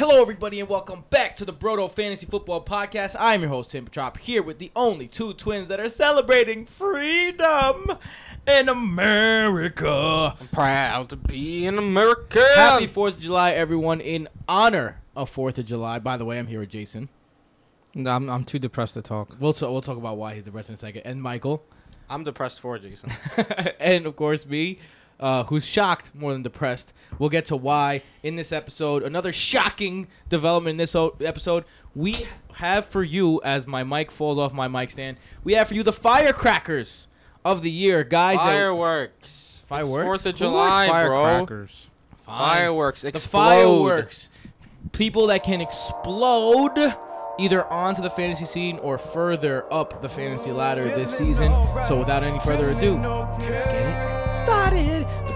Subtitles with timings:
[0.00, 3.14] Hello, everybody, and welcome back to the Broto Fantasy Football Podcast.
[3.18, 7.98] I'm your host, Tim Petrop, here with the only two twins that are celebrating freedom
[8.46, 10.34] in America.
[10.40, 12.42] I'm proud to be in America.
[12.54, 15.98] Happy 4th of July, everyone, in honor of 4th of July.
[15.98, 17.10] By the way, I'm here with Jason.
[17.94, 19.36] No, I'm, I'm too depressed to talk.
[19.38, 21.02] We'll, t- we'll talk about why he's depressed in a second.
[21.04, 21.62] And Michael.
[22.08, 23.12] I'm depressed for Jason.
[23.78, 24.78] and, of course, me.
[25.20, 26.94] Uh, who's shocked more than depressed.
[27.18, 29.02] We'll get to why in this episode.
[29.02, 31.64] Another shocking development in this o- episode.
[31.94, 32.14] We
[32.54, 35.82] have for you, as my mic falls off my mic stand, we have for you
[35.82, 37.06] the firecrackers
[37.44, 38.38] of the year, guys.
[38.38, 39.64] that- Fireworks.
[39.68, 40.04] Fireworks?
[40.04, 41.22] Fourth of July, likes bro.
[41.22, 41.86] firecrackers?
[42.24, 42.38] Fine.
[42.56, 43.02] Fireworks.
[43.02, 44.28] The fireworks.
[44.92, 46.94] People that can explode
[47.38, 51.52] either onto the fantasy scene or further up the fantasy ladder this season.
[51.86, 54.09] So without any further ado, let's get it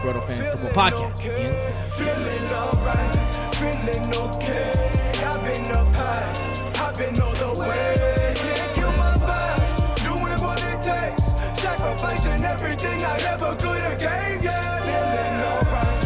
[0.04, 0.22] started.
[0.22, 1.94] The Broto Football Podcast begins.
[1.94, 3.14] Feeling alright,
[3.54, 4.72] feeling okay.
[5.24, 8.34] I've been up high, I've been all the way.
[8.36, 11.60] Can't kill my vibe, doing what it takes.
[11.60, 14.80] Sacrificing everything I ever could have gave, yeah.
[14.80, 16.04] Feeling alright.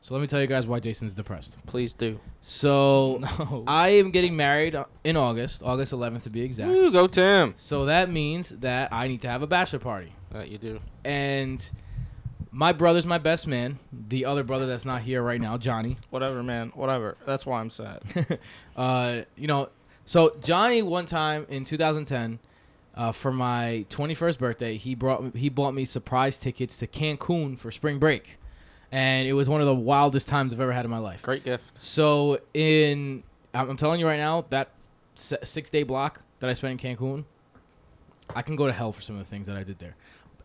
[0.00, 1.56] So let me tell you guys why Jason's depressed.
[1.66, 2.18] Please do.
[2.40, 3.64] So No.
[3.66, 4.74] I am getting married
[5.04, 6.68] in August, August 11th to be exact.
[6.70, 7.54] Woo, go Tim.
[7.58, 10.12] So that means that I need to have a bachelor party.
[10.30, 10.80] That you do.
[11.04, 11.70] And
[12.50, 13.78] my brother's my best man.
[13.92, 15.96] The other brother that's not here right now, Johnny.
[16.10, 16.72] Whatever, man.
[16.74, 17.16] Whatever.
[17.26, 18.02] That's why I'm sad.
[18.76, 19.68] uh, you know,
[20.04, 22.38] so Johnny one time in 2010,
[22.94, 27.70] uh, for my 21st birthday, he brought he bought me surprise tickets to Cancun for
[27.70, 28.38] spring break,
[28.90, 31.22] and it was one of the wildest times I've ever had in my life.
[31.22, 31.80] Great gift.
[31.80, 33.22] So in,
[33.54, 34.70] I'm I'm telling you right now, that
[35.14, 37.24] six day block that I spent in Cancun,
[38.34, 39.94] I can go to hell for some of the things that I did there.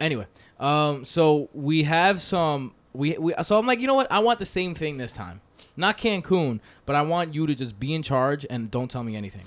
[0.03, 0.27] Anyway,
[0.59, 2.75] um, so we have some.
[2.91, 4.11] We, we so I'm like, you know what?
[4.11, 5.39] I want the same thing this time.
[5.77, 9.15] Not Cancun, but I want you to just be in charge and don't tell me
[9.15, 9.45] anything.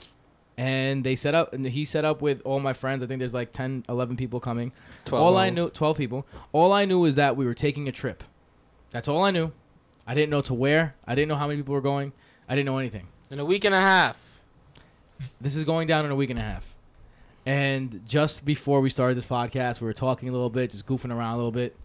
[0.57, 3.03] And they set up, and he set up with all my friends.
[3.03, 4.73] I think there's like 10, 11 people coming.
[5.05, 6.27] 12 all I knew, 12 people.
[6.53, 8.25] All I knew is that we were taking a trip.
[8.93, 9.53] That's all I knew.
[10.07, 10.95] I didn't know to where.
[11.07, 12.15] I didn't know how many people were going.
[12.49, 13.09] I didn't know anything.
[13.31, 14.41] In a week and a half.
[15.39, 16.76] This is going down in a week and a half.
[17.47, 21.15] And just before we started this podcast, we were talking a little bit, just goofing
[21.15, 21.77] around a little bit.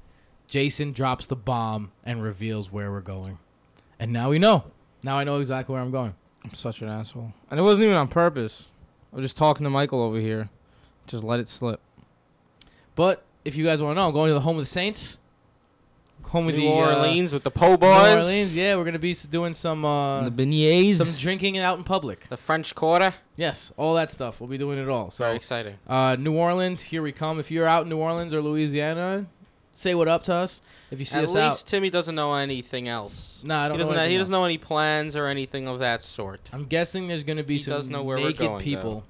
[0.48, 3.38] Jason drops the bomb and reveals where we're going.
[4.00, 4.66] And now we know.
[5.04, 6.16] Now I know exactly where I'm going.
[6.44, 7.32] I'm such an asshole.
[7.52, 8.70] And it wasn't even on purpose.
[9.14, 10.50] I was just talking to Michael over here.
[11.06, 11.80] Just let it slip.
[12.96, 15.20] But if you guys want to know, I'm going to the home of the Saints.
[16.30, 18.16] Home of New the uh, Orleans with the Po boys.
[18.16, 18.56] New Orleans.
[18.56, 20.96] Yeah, we're gonna be doing some uh, the beignets.
[20.96, 22.28] some drinking out in public.
[22.30, 23.14] The French Quarter.
[23.36, 24.40] Yes, all that stuff.
[24.40, 25.12] We'll be doing it all.
[25.12, 25.78] So Very exciting.
[25.88, 27.40] Uh, New Orleans, here we come.
[27.40, 29.26] If you're out in New Orleans or Louisiana,
[29.76, 30.62] say what up to us.
[30.92, 33.42] If you see At us least out, Timmy doesn't know anything else.
[33.44, 33.96] nah, I don't he doesn't.
[33.98, 34.40] anything he doesn't else.
[34.42, 36.50] know any plans or anything of that sort.
[36.54, 39.04] I'm guessing there's gonna be He some does know where we're naked going, people.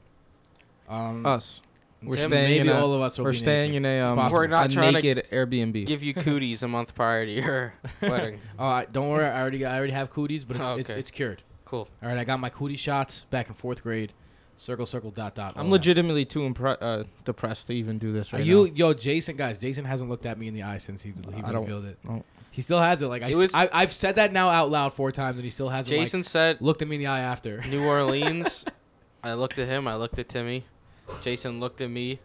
[0.88, 1.62] Um, Us.
[2.04, 3.86] We're Tim, staying maybe in a, all of us will We're be staying naked.
[3.86, 4.40] in a, It's um, possible.
[4.40, 5.86] We're not a trying to naked Airbnb.
[5.86, 8.40] Give you cooties a month prior to your wedding.
[8.58, 9.26] All right, don't worry.
[9.26, 11.00] I already, I already have cooties, but it's, Oh, it's, okay.
[11.00, 11.44] it's cured.
[11.66, 11.88] Cool.
[12.02, 14.14] All right, I got my cootie shots back in fourth grade.
[14.58, 15.54] Circle, circle, dot, dot.
[15.56, 15.72] all I'm that.
[15.74, 18.74] legitimately too impre- uh, depressed to even do this Are right you, now.
[18.76, 19.36] yo, Jason?
[19.36, 21.86] Guys, Jason hasn't looked at me in the eye since he, he I don't- revealed
[21.86, 21.98] it.
[22.04, 22.24] no.
[22.52, 23.08] He still has it.
[23.08, 25.46] Like I, It s- was- I, have said that now out loud four times, and
[25.46, 25.96] he still hasn't.
[25.96, 27.62] like, Jason said looked at me in the eye after.
[27.70, 28.66] New Orleans.
[29.24, 29.88] I looked at him.
[29.88, 30.66] I looked at Timmy.
[31.22, 32.20] Jason looked at me.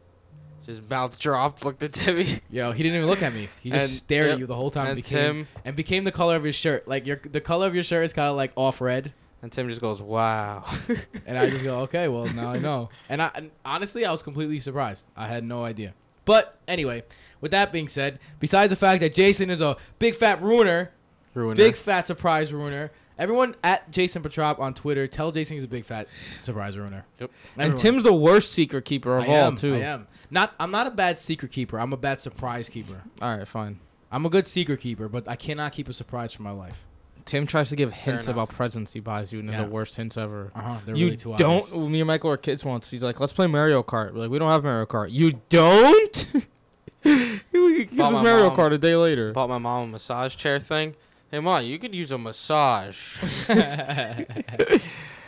[0.64, 1.64] Just mouth dropped.
[1.64, 2.40] Looked at Timmy.
[2.50, 3.48] Yo, he didn't even look at me.
[3.62, 4.88] He just And- stared yep, at you the whole time.
[4.88, 6.88] and became, Tim and became the color of his shirt.
[6.88, 9.68] Like your the color of your shirt is kind of like off red, and Tim
[9.68, 10.64] just goes, "Wow."
[11.26, 12.88] and I just go, okay, well now I know.
[13.08, 15.06] And I and honestly, I was completely surprised.
[15.16, 15.94] I had no idea.
[16.24, 17.04] But anyway,
[17.40, 20.90] with that being said, besides the fact that Jason is a big fat ruiner,
[21.34, 21.54] Ruiner.
[21.54, 22.90] big fat surprise ruiner.
[23.18, 26.06] Everyone at Jason Petrop on Twitter, tell Jason he's a big fat
[26.42, 27.06] surprise ruiner.
[27.18, 27.30] Yep.
[27.54, 27.80] And Everyone.
[27.82, 29.74] Tim's the worst secret keeper of I all, am, too.
[29.74, 30.06] I am.
[30.30, 31.78] Not I'm not a bad secret keeper.
[31.80, 33.02] I'm a bad surprise keeper.
[33.22, 33.80] All right, fine.
[34.12, 36.82] I'm a good secret keeper, but I cannot keep a surprise for my life.
[37.24, 38.36] Tim tries to give hints enough.
[38.36, 39.64] about presents he buys you, and they're Yeah.
[39.64, 40.52] the worst hints ever.
[40.54, 40.76] Uh huh.
[40.86, 41.62] They're you really too don't.
[41.64, 41.90] obvious.
[41.90, 42.88] Me and Michael were kids once.
[42.90, 46.32] He's like, "Let's play Mario Kart." We're like, "We don't have Mario Kart." You don't.
[47.02, 47.40] he
[47.84, 49.32] gives us Mario mom- Kart a day later.
[49.32, 50.94] Bought my mom a massage chair thing.
[51.30, 53.18] Hey, mom, you could use a massage.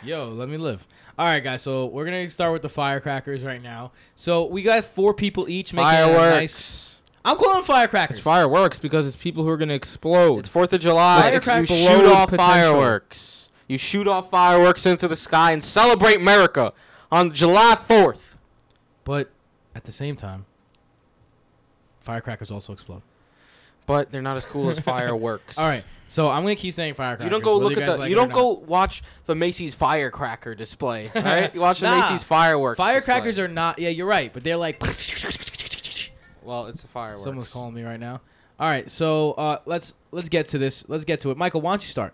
[0.03, 0.87] Yo, let me live.
[1.17, 1.61] All right, guys.
[1.61, 3.91] So we're gonna start with the firecrackers right now.
[4.15, 6.15] So we got four people each making a nice.
[6.15, 7.01] Fireworks.
[7.25, 8.17] I'm calling firecrackers.
[8.17, 10.39] It's fireworks because it's people who are gonna explode.
[10.39, 11.17] It's Fourth of July.
[11.33, 11.67] You Firecrackers.
[11.69, 12.47] shoot Explode off potential.
[12.47, 13.49] fireworks.
[13.67, 16.71] You shoot off fireworks into the sky and celebrate America
[17.11, 18.37] on July Fourth.
[19.03, 19.29] But
[19.75, 20.45] at the same time,
[21.99, 23.01] firecrackers also explode.
[23.89, 25.57] But they're not as cool as fireworks.
[25.57, 25.83] All right.
[26.07, 27.23] So I'm gonna keep saying firecrackers.
[27.25, 27.97] You don't go look at the.
[27.97, 31.11] like you don't go watch the Macy's firecracker display.
[31.13, 32.01] All right, you watch the Nah.
[32.01, 32.77] Macy's fireworks.
[32.77, 33.45] Firecrackers display.
[33.45, 33.79] are not.
[33.79, 34.31] Yeah, you're right.
[34.31, 34.79] But they're like.
[36.43, 37.23] Well, it's the fireworks.
[37.23, 38.21] Someone's calling me right now.
[38.59, 38.89] All right.
[38.89, 40.87] So uh, let's let's get to this.
[40.87, 41.37] Let's get to it.
[41.37, 42.13] Michael, why don't you start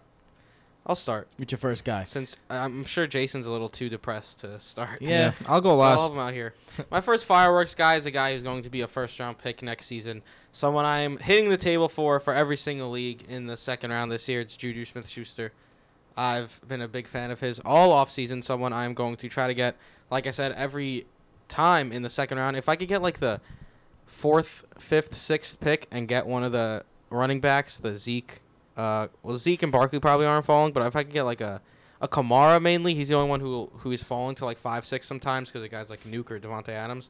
[0.88, 2.04] I'll start with your first guy?
[2.04, 5.02] since uh, I'm sure Jason's a little too depressed to start.
[5.02, 5.32] Yeah.
[5.48, 6.14] I'll go So I'll have last.
[6.14, 6.54] him out here.
[6.92, 9.64] My first fireworks guy is a guy who's going to be a first round pick
[9.64, 10.22] next season.
[10.52, 14.30] Someone I'm hitting the table for for every single league in the second round this
[14.30, 14.42] year.
[14.42, 15.52] It's Juju Smith Schuster.
[16.16, 18.44] I've been a big fan of his all offseason.
[18.44, 19.76] Someone I'm going to try to get,
[20.12, 21.08] like I said, every
[21.48, 22.58] time in the second round.
[22.58, 23.42] If I could get like the
[24.06, 28.42] fourth, fifth, sixth pick and get one of the running backs, the Zeke.
[28.75, 31.62] Uh, well, Zeke and Barkley probably aren't falling, but if I could get like a
[32.01, 35.07] a Kamara mainly, he's the only one who who is falling to like five, six
[35.07, 37.10] sometimes because the guys like Nuke or Davante Adams.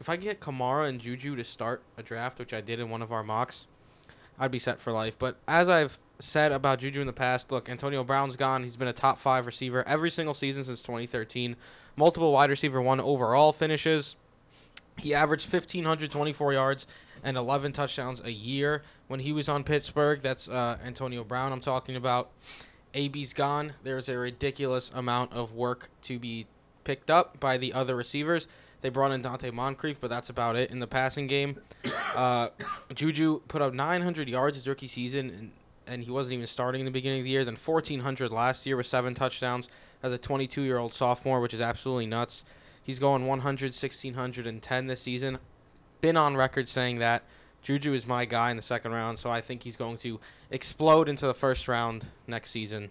[0.00, 3.00] If I get Kamara and Juju to start a draft, which I did in one
[3.02, 3.66] of our mocks,
[4.38, 5.18] I'd be set for life.
[5.18, 8.62] But as I've said about Juju in the past, look, Antonio Brown's gone.
[8.64, 11.56] He's been a top five receiver every single season since 2013.
[11.96, 14.16] Multiple wide receiver one overall finishes.
[14.98, 16.86] He averaged 1,524 yards
[17.24, 20.20] and 11 touchdowns a year when he was on Pittsburgh.
[20.20, 22.30] That's uh, Antonio Brown I'm talking about.
[22.94, 23.72] AB's gone.
[23.82, 26.46] There's a ridiculous amount of work to be
[26.84, 28.46] picked up by the other receivers.
[28.82, 31.60] They brought in Donte Moncrief, but that's about it in the passing game.
[32.14, 32.50] Uh,
[32.94, 35.50] Juju put up 900 yards his rookie season, and,
[35.88, 37.44] and he wasn't even starting in the beginning of the year.
[37.44, 39.68] Then 1,400 last year with seven touchdowns
[40.00, 42.44] as a 22 year old sophomore, which is absolutely nuts.
[42.84, 45.40] He's going 100, 1,610 this season.
[46.04, 47.22] Been on record saying that.
[47.62, 50.20] Juju is my guy in the second round, so I think he's going to
[50.50, 52.90] explode into the first round next season.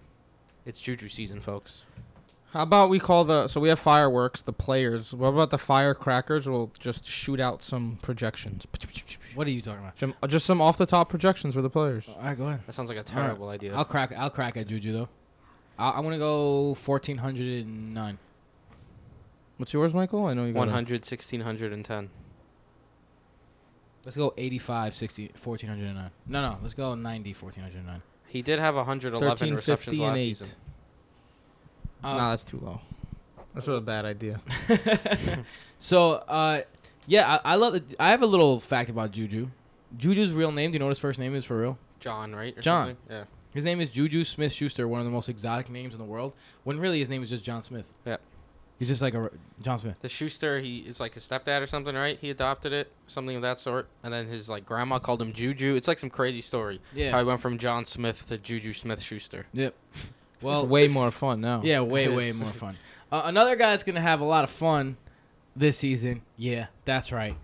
[0.66, 1.84] It's Juju season, folks.
[2.54, 5.14] How about we call the so we have fireworks, the players.
[5.14, 6.50] What about the firecrackers?
[6.50, 8.66] We'll just shoot out some projections.
[9.36, 10.00] What are you talking about?
[10.00, 12.08] Some- uh, Just some off the top projections for the players.
[12.10, 12.62] All right, go ahead.
[12.66, 13.08] That sounds like a right.
[13.08, 13.76] terrible idea.
[13.76, 14.12] I'll crack.
[14.18, 15.10] I'll crack at Juju though.
[15.78, 18.18] I, I'm gonna go 1409.
[19.58, 20.26] What's yours, Michael?
[20.26, 22.10] I know you got 100, 1610.
[24.06, 26.12] Let's go 85, 60, 1409.
[26.28, 26.58] No, no.
[26.62, 28.02] Let's go 90, 1409.
[28.28, 30.38] He did have 111 13, receptions 50, and last 8.
[30.38, 30.48] season.
[32.04, 32.82] Uh, nah, that's too low.
[33.54, 34.42] That's a bad idea.
[35.80, 36.62] so, uh,
[37.06, 37.74] yeah, I, I love.
[37.74, 39.50] The, I have a little fact about Juju.
[39.96, 40.72] Juju's real name.
[40.72, 41.78] Do you know what his first name is for real?
[42.00, 42.58] John, right?
[42.58, 42.88] Or John.
[42.88, 43.06] something?
[43.10, 43.24] Yeah.
[43.54, 46.34] His name is Juju Smith Schuster, one of the most exotic names in the world.
[46.64, 47.86] When really his name is just John Smith.
[48.06, 48.18] Yeah.
[48.80, 49.30] He's just like a
[49.62, 49.96] John Smith.
[50.02, 52.18] The Schuster, he is like his stepdad or something, right?
[52.20, 53.88] He adopted it, something of that sort.
[54.04, 55.76] And then his like grandma called him Juju.
[55.76, 56.82] It's like some crazy story.
[57.12, 59.46] How he went from John Smith to Juju Smith Schuster.
[59.54, 59.74] Yep.
[60.42, 61.62] Well, Well, way more fun now.
[61.64, 62.76] yeah, way way more fun.
[63.14, 64.98] Uh, another guy that's gonna have a lot of fun
[65.56, 66.24] this season.
[66.36, 67.36] Yeah, that's right.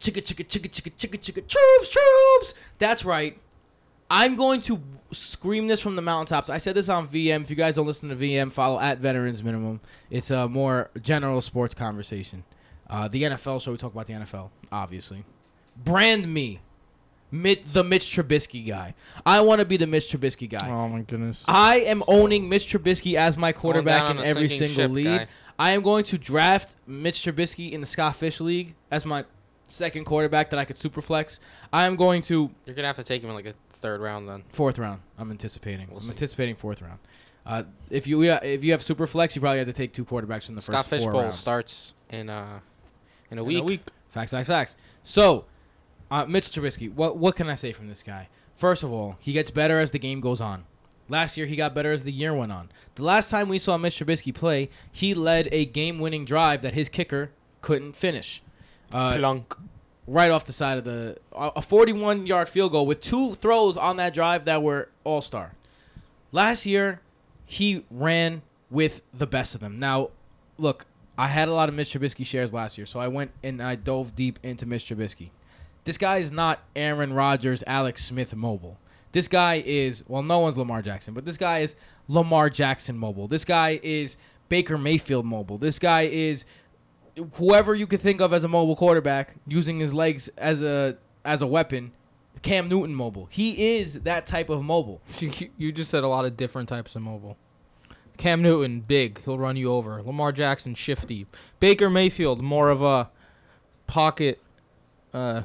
[0.00, 2.54] Chicka chicka chicka chicka chicka chicka troops troops.
[2.78, 3.38] That's right.
[4.12, 4.78] I'm going to
[5.10, 6.50] scream this from the mountaintops.
[6.50, 7.40] I said this on VM.
[7.40, 9.80] If you guys don't listen to VM, follow at Veterans Minimum.
[10.10, 12.44] It's a more general sports conversation.
[12.90, 15.24] Uh, the NFL show, we talk about the NFL, obviously.
[15.82, 16.60] Brand me,
[17.30, 18.94] Mit, the Mitch Trubisky guy.
[19.24, 20.68] I want to be the Mitch Trubisky guy.
[20.68, 21.42] Oh my goodness.
[21.48, 25.06] I am owning Mitch Trubisky as my quarterback in every single ship, league.
[25.06, 25.26] guy.
[25.58, 29.24] I am going to draft Mitch Trubisky in the Scott Fish League as my
[29.68, 31.40] second quarterback that I could super flex.
[31.72, 34.28] I am going to You're gonna have to take him in like a third round
[34.28, 34.44] then.
[34.52, 35.02] fourth round.
[35.18, 35.88] I'm anticipating.
[35.88, 36.10] We'll I'm see.
[36.10, 36.98] anticipating fourth round.
[37.44, 40.48] Uh, if you if you have super flex, you probably have to take two quarterbacks
[40.48, 41.38] in the Scott first Fish four Bowl rounds.
[41.38, 42.60] starts in uh
[43.30, 43.58] in a In week.
[43.58, 43.80] a week.
[44.10, 44.76] Facts, facts, facts.
[45.02, 45.46] So,
[46.10, 48.28] uh, Mitch Trubisky, what what can I say from this guy?
[48.56, 50.64] First of all, he gets better as the game goes on.
[51.08, 52.70] Last year, he got better as the year went on.
[52.94, 56.88] The last time we saw Mitch Trubisky play, he led a game-winning drive that his
[56.88, 58.40] kicker couldn't finish.
[58.92, 59.56] Uh, Plunk.
[60.06, 63.96] Right off the side of the a 41 yard field goal with two throws on
[63.96, 65.54] that drive that were all star.
[66.32, 67.00] Last year,
[67.44, 69.78] he ran with the best of them.
[69.78, 70.10] Now,
[70.58, 70.86] look,
[71.18, 73.74] I had a lot of Mitch Trubisky shares last year, so I went and I
[73.74, 75.30] dove deep into Mitch Trubisky.
[75.84, 78.78] This guy is not Aaron Rodgers, Alex Smith mobile.
[79.12, 81.76] This guy is well, no one's Lamar Jackson, but this guy is
[82.08, 83.28] Lamar Jackson mobile.
[83.28, 84.16] This guy is
[84.48, 85.58] Baker Mayfield mobile.
[85.58, 86.44] This guy is
[87.34, 91.42] whoever you could think of as a mobile quarterback using his legs as a as
[91.42, 91.92] a weapon.
[92.42, 93.28] Cam Newton mobile.
[93.30, 95.00] He is that type of mobile.
[95.20, 97.36] You, you just said a lot of different types of mobile.
[98.16, 100.02] Cam Newton, big, he'll run you over.
[100.02, 101.26] Lamar Jackson, shifty.
[101.60, 103.10] Baker Mayfield, more of a
[103.86, 104.40] pocket
[105.14, 105.42] uh,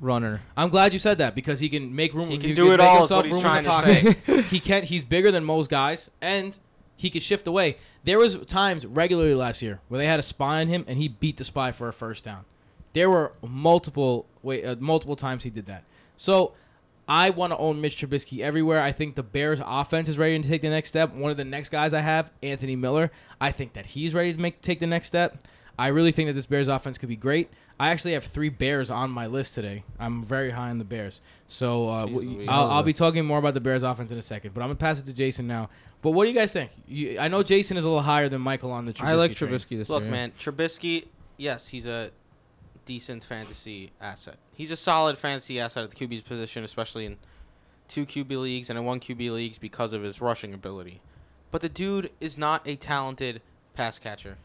[0.00, 0.42] runner.
[0.56, 2.28] I'm glad you said that because he can make room.
[2.28, 4.42] He can he do it all, is what he's trying to say.
[4.50, 4.84] he can.
[4.84, 6.58] He's bigger than most guys, and
[6.96, 7.76] he could shift away.
[8.04, 11.08] There was times regularly last year where they had a spy on him, and he
[11.08, 12.44] beat the spy for a first down.
[12.92, 15.84] There were multiple wait, uh, multiple times he did that.
[16.16, 16.54] So
[17.08, 18.80] I want to own Mitch Trubisky everywhere.
[18.80, 21.12] I think the Bears offense is ready to take the next step.
[21.12, 24.40] One of the next guys I have, Anthony Miller, I think that he's ready to
[24.40, 25.46] make take the next step.
[25.78, 27.50] I really think that this Bears offense could be great.
[27.78, 29.84] I actually have three Bears on my list today.
[29.98, 31.20] I'm very high on the Bears.
[31.46, 32.48] So uh, Jeez.
[32.48, 34.54] I'll, I'll be talking more about the Bears offense in a second.
[34.54, 35.68] But I'm gonna pass it to Jason now.
[36.00, 36.70] But what do you guys think?
[36.86, 38.92] You, I know Jason is a little higher than Michael on the.
[38.92, 39.50] Trubisky I like train.
[39.50, 40.10] Trubisky this Look, year.
[40.10, 41.06] man, Trubisky,
[41.36, 42.10] yes, he's a
[42.86, 44.36] decent fantasy asset.
[44.54, 47.18] He's a solid fantasy asset at the QB's position, especially in
[47.88, 51.00] two QB leagues and in one QB leagues because of his rushing ability.
[51.50, 53.42] But the dude is not a talented
[53.74, 54.38] pass catcher.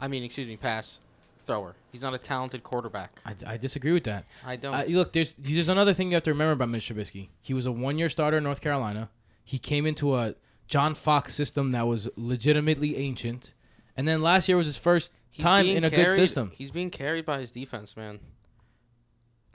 [0.00, 1.00] I mean, excuse me, pass
[1.44, 1.76] thrower.
[1.92, 3.20] He's not a talented quarterback.
[3.24, 4.24] I, I disagree with that.
[4.44, 4.74] I don't.
[4.74, 7.28] Uh, look, there's there's another thing you have to remember about Mitch Trubisky.
[7.40, 9.10] He was a one year starter in North Carolina.
[9.44, 10.34] He came into a
[10.66, 13.52] John Fox system that was legitimately ancient,
[13.96, 16.52] and then last year was his first He's time in a good system.
[16.54, 18.20] He's being carried by his defense, man.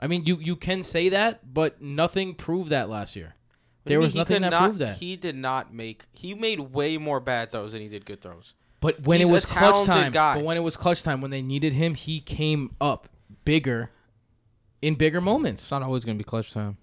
[0.00, 3.34] I mean, you you can say that, but nothing proved that last year.
[3.82, 4.96] What There was he nothing that not- proved that.
[4.98, 6.04] He did not make.
[6.12, 8.54] He made way more bad throws than he did good throws.
[8.80, 10.34] But when He's it a was clutch talented time, guy.
[10.36, 13.08] but when it was clutch time, when they needed him, he came up
[13.44, 13.90] bigger
[14.80, 15.62] in bigger moments.
[15.62, 16.78] It's not always gonna be clutch time.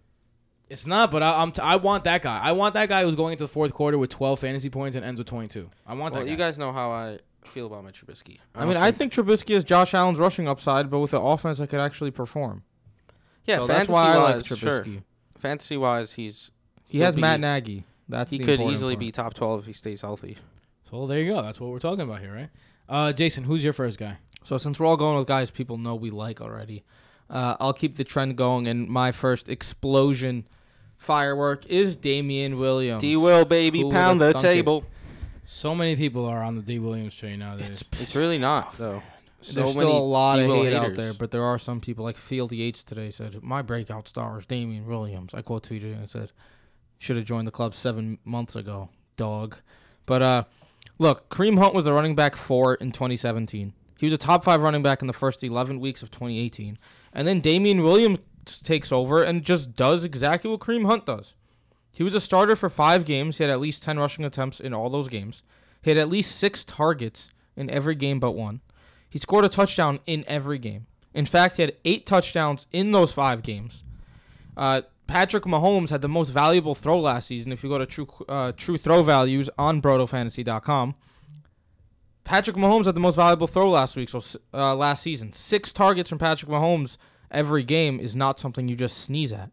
[0.70, 2.40] It's not, but I, I'm t- I want that guy.
[2.44, 5.06] I want that guy who's going into the fourth quarter with 12 fantasy points and
[5.06, 5.70] ends with 22.
[5.88, 6.30] I want Well, that.
[6.30, 8.40] you guys know how I feel about Mitch Trubisky.
[8.54, 11.70] I, mean, I think Trubisky is Josh Allen's rushing upside, but with an offense that
[11.70, 12.64] could actually perform.
[13.46, 14.60] yeah, so fantasy that's why I like wise, Trubisky.
[14.60, 14.86] sure.
[15.40, 16.52] Fantasy wise, he's
[16.90, 17.86] He He'll has be- Matt Nagy.
[18.10, 19.00] That's he the could important easily part.
[19.00, 20.38] be top twelve if he stays healthy.
[20.90, 21.42] So there you go.
[21.42, 22.50] That's what we're talking about here, right?
[22.88, 24.18] Uh, Jason, who's your first guy?
[24.44, 26.84] So since we're all going with guys people know we like already,
[27.30, 28.68] uh, I'll keep the trend going.
[28.68, 30.48] And my first explosion
[30.96, 33.02] firework is Damien Williams.
[33.02, 34.48] D will baby Who pound the thunk it?
[34.48, 34.86] table.
[35.44, 37.70] So many people are on the D Williams train nowadays.
[37.70, 39.02] It's it's really not though.
[39.42, 42.04] So There's still a lot of D-Will hate out there, but there are some people
[42.04, 45.34] like Field Yates today said my breakout star is Damien Williams.
[45.34, 46.32] I quote tweeted and said
[46.98, 49.58] should have joined the club seven months ago, dog.
[50.08, 50.44] But uh,
[50.98, 53.74] look, Kareem Hunt was a running back four in 2017.
[54.00, 56.78] He was a top five running back in the first 11 weeks of 2018,
[57.14, 61.34] and then Damien Williams takes over and just does exactly what Kareem Hunt does.
[61.92, 63.38] He was a starter for five games.
[63.38, 65.42] He had at least 10 rushing attempts in all those games.
[65.82, 68.62] He had at least six targets in every game but one.
[69.10, 70.86] He scored a touchdown in every game.
[71.14, 73.84] In fact, he had eight touchdowns in those five games.
[74.56, 77.52] Uh, Patrick Mahomes had the most valuable throw last season.
[77.52, 80.96] If you go to True uh, True Throw Values on BrotoFantasy.com,
[82.24, 84.10] Patrick Mahomes had the most valuable throw last week.
[84.10, 84.22] So
[84.54, 86.98] uh, last season, six targets from Patrick Mahomes
[87.32, 89.52] every game is not something you just sneeze at.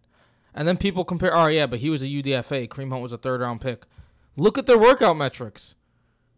[0.54, 2.68] And then people compare, oh yeah, but he was a UDFA.
[2.68, 3.86] Kareem Hunt was a third round pick.
[4.36, 5.74] Look at their workout metrics.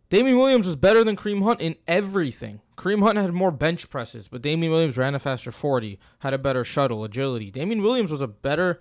[0.08, 2.61] Damien Williams was better than Kareem Hunt in everything.
[2.76, 6.38] Kareem Hunt had more bench presses, but Damien Williams ran a faster 40, had a
[6.38, 7.50] better shuttle, agility.
[7.50, 8.80] Damien Williams was a better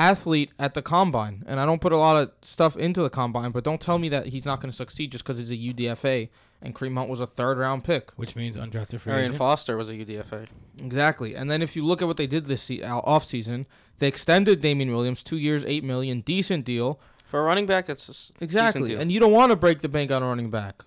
[0.00, 1.44] athlete at the combine.
[1.46, 4.08] And I don't put a lot of stuff into the combine, but don't tell me
[4.08, 6.28] that he's not going to succeed just because he's a UDFA
[6.62, 8.10] and Kareem Hunt was a third round pick.
[8.16, 9.32] which means undrafted free Arian.
[9.34, 10.46] Foster was a UDFA.
[10.78, 11.34] Exactly.
[11.34, 13.66] And then if you look at what they did this se- uh, off season,
[13.98, 16.98] they extended Damien Williams two years, eight million, decent deal.
[17.26, 18.88] For a running back, that's a s- decent Exactly.
[18.90, 19.00] deal.
[19.00, 20.82] And you don't want to break the bank on a running back.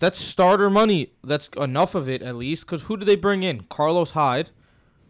[0.00, 1.12] That's starter money.
[1.22, 2.66] That's enough of it at least.
[2.66, 3.62] Because who do they bring in?
[3.64, 4.50] Carlos Hyde,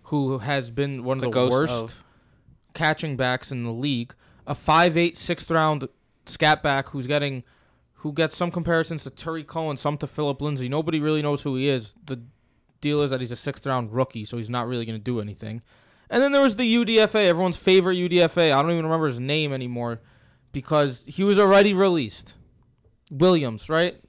[0.05, 2.02] who has been one of the the, ghost worst of
[2.75, 4.15] catching backs in the league.
[4.47, 5.89] A 5'8", sixth round
[6.27, 7.45] scat back who's getting,
[7.95, 10.69] who gets some comparisons to Terry Cohen, some to Phillip Lindsay.
[10.69, 11.95] Nobody really knows who he is.
[12.07, 12.23] The
[12.81, 15.21] deal is that he's a sixth round rookie, so he's not really going to do
[15.21, 15.63] anything.
[16.11, 18.53] And then there was the UDFA, everyone's favorite UDFA.
[18.53, 20.01] I don't even remember his name anymore
[20.53, 22.35] because he was already released.
[23.11, 24.02] Williams, right?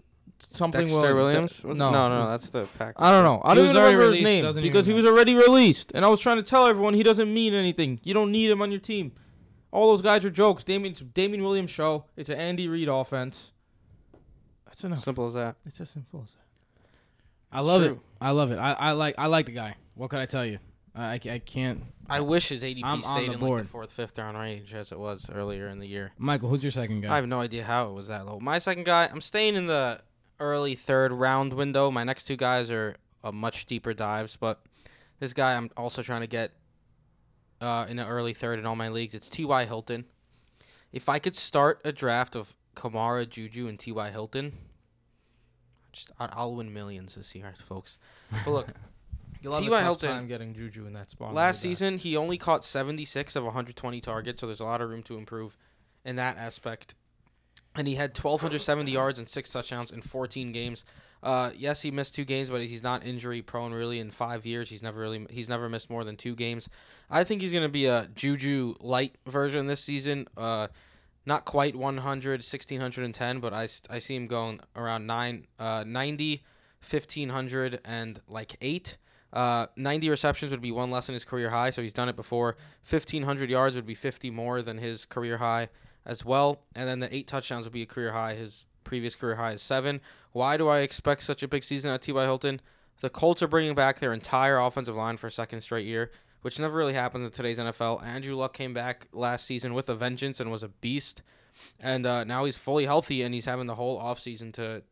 [0.52, 1.58] Something Dexter Wil- Williams.
[1.60, 2.96] De- Was- no, no, no, that's the pack.
[2.98, 3.42] I don't know.
[3.44, 5.12] I He don't was even already remember his released, name doesn't because he even was
[5.14, 8.00] already released, and I was trying to tell everyone he doesn't mean anything.
[8.04, 9.14] You don't need him on your team.
[9.72, 10.64] All those guys are jokes.
[10.64, 12.06] Damien Damien Williams show.
[12.16, 13.54] It's an Andy Reid offense.
[14.66, 15.04] That's enough.
[15.04, 15.56] Simple as that.
[15.66, 16.40] It's as simple as that.
[17.52, 17.88] I love it.
[17.90, 18.02] True.
[18.22, 18.58] I love it.
[18.58, 19.76] I, I like I like the guy.
[19.96, 20.60] What can I tell you?
[20.96, 21.82] I, I, I can't.
[22.10, 23.64] I wish his ADP I'm on stayed the in like board.
[23.66, 26.12] the fourth, fifth round range as it was earlier in the year.
[26.18, 27.12] Michael, who's your second guy?
[27.12, 28.40] I have no idea how it was that low.
[28.40, 30.02] My second guy, I'm staying in the
[30.40, 31.92] early third round window.
[31.92, 34.62] My next two guys are uh, much deeper dives, but
[35.20, 36.52] this guy I'm also trying to get
[37.62, 39.13] uh, in the early third in all my leagues.
[39.13, 39.66] It's T.Y.
[39.66, 40.06] Hilton.
[40.92, 44.12] If I could start a draft of Kamara, Juju, and T.Y.
[44.12, 44.54] Hilton,
[45.92, 47.98] just I'll win millions this year, folks.
[48.46, 48.68] But look,
[49.44, 49.78] You'll have T.Y.
[49.78, 51.34] a tough Hilton, time getting Juju in that spot.
[51.34, 55.04] Last season, he only caught 76 of 120 targets, so there's a lot of room
[55.04, 55.58] to improve
[56.06, 56.96] in that aspect.
[57.75, 60.84] And he had 1,270 yards and six touchdowns in 14 games.
[61.24, 64.00] Uh, yes, he missed two games, but he's not injury prone really.
[64.00, 66.68] In five years, he's never really he's never missed more than two games.
[67.10, 70.27] I think he's gonna be a Juju light version this season.
[70.36, 70.68] Uh,
[71.25, 76.44] not quite 100, 1610, but I, I see him going around nine, uh, 90,
[76.82, 78.98] 1500, and like eight.
[79.32, 82.18] Uh, 90 receptions would be one less than his career high, so he's done it
[82.18, 82.58] before.
[82.88, 85.70] 1500 yards would be 50 more than his career high
[86.06, 86.62] as well.
[86.76, 88.36] And then the eight touchdowns would be a career high.
[88.36, 90.02] His previous career high is seven.
[90.32, 92.24] Why do I expect such a big season at T.Y.
[92.24, 92.62] Hilton?
[93.02, 96.60] The Colts are bringing back their entire offensive line for a second straight year, which
[96.60, 98.04] never really happens in today's NFL.
[98.04, 101.22] Andrew Luck came back last season with a vengeance and was a beast.
[101.80, 104.84] And uh, now he's fully healthy and he's having the whole offseason to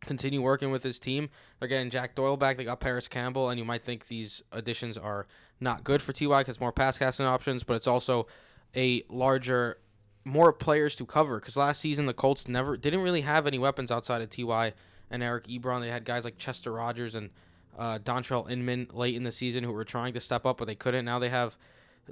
[0.00, 1.30] continue working with his team.
[1.58, 2.56] They're getting Jack Doyle back.
[2.56, 5.26] They got Parris Campbell, and you might think these additions are
[5.60, 8.26] not good for Ty because more pass casting options, but it's also
[8.74, 9.78] a larger,
[10.24, 11.40] more players to cover.
[11.40, 14.74] Because last season the Colts never didn't really have any weapons outside of Ty
[15.10, 15.80] and Eric Ebron.
[15.80, 17.30] They had guys like Chester Rogers and
[17.78, 20.74] uh, Dontrelle Inman late in the season who were trying to step up, but they
[20.74, 21.04] couldn't.
[21.04, 21.56] Now they have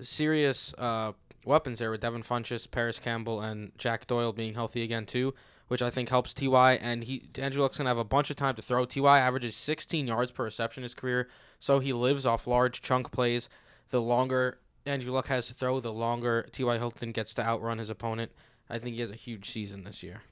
[0.00, 1.12] serious uh,
[1.44, 5.34] weapons there with Devin Funchess, Parris Campbell, and Jack Doyle being healthy again too
[5.68, 6.74] which I think helps Ty.
[6.76, 8.84] And he Andrew Luck's gonna have a bunch of time to throw.
[8.84, 11.28] Ty averages 16 yards per reception his career,
[11.60, 13.48] so he lives off large chunk plays.
[13.90, 17.90] The longer Andrew Luck has to throw, the longer Ty Hilton gets to outrun his
[17.90, 18.32] opponent.
[18.70, 20.22] I think he has a huge season this year.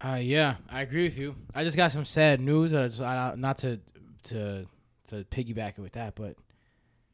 [0.00, 1.34] Uh, yeah, I agree with you.
[1.54, 2.72] I just got some sad news.
[2.72, 3.80] I just, I, not to
[4.24, 4.66] to
[5.08, 6.36] to piggyback it with that, but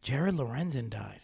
[0.02, 1.21] Jared Lorenzen died.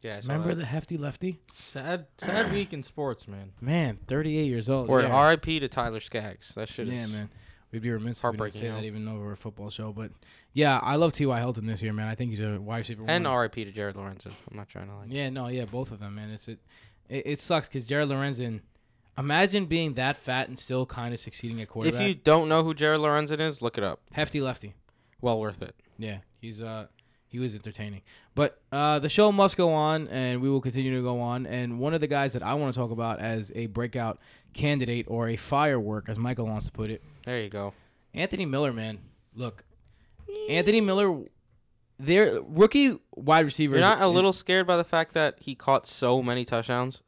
[0.00, 0.60] Yeah, Remember that.
[0.60, 1.40] the hefty lefty?
[1.52, 3.50] Sad, sad week in sports, man.
[3.60, 4.88] Man, 38 years old.
[4.88, 5.08] Or yeah.
[5.08, 5.58] R.I.P.
[5.58, 6.54] to Tyler Skaggs.
[6.54, 7.12] That shit yeah, is.
[7.12, 7.30] man.
[7.70, 8.76] We'd be remiss if we didn't say know?
[8.76, 9.92] that even though we're a football show.
[9.92, 10.10] But
[10.54, 11.38] yeah, I love T.Y.
[11.38, 12.08] Hilton this year, man.
[12.08, 13.04] I think he's a wide receiver.
[13.06, 13.32] And one.
[13.32, 13.64] R.I.P.
[13.64, 14.32] to Jared Lorenzen.
[14.50, 15.08] I'm not trying to like.
[15.10, 16.30] Yeah, no, yeah, both of them, man.
[16.30, 16.58] It's it,
[17.08, 18.60] it, it sucks because Jared Lorenzen.
[19.18, 22.00] Imagine being that fat and still kind of succeeding at quarterback.
[22.00, 24.00] If you don't know who Jared Lorenzen is, look it up.
[24.12, 24.74] hefty lefty.
[25.20, 25.74] Well worth it.
[25.98, 26.86] Yeah, he's uh
[27.28, 28.02] he was entertaining.
[28.34, 31.46] But uh the show must go on and we will continue to go on.
[31.46, 34.18] And one of the guys that I want to talk about as a breakout
[34.54, 37.74] candidate or a firework, as Michael wants to put it, There you go.
[38.14, 38.98] Anthony Miller, man.
[39.34, 39.64] Look.
[40.48, 41.24] Anthony Miller
[41.98, 43.74] their rookie wide receiver.
[43.74, 47.02] You're not a little scared by the fact that he caught so many touchdowns,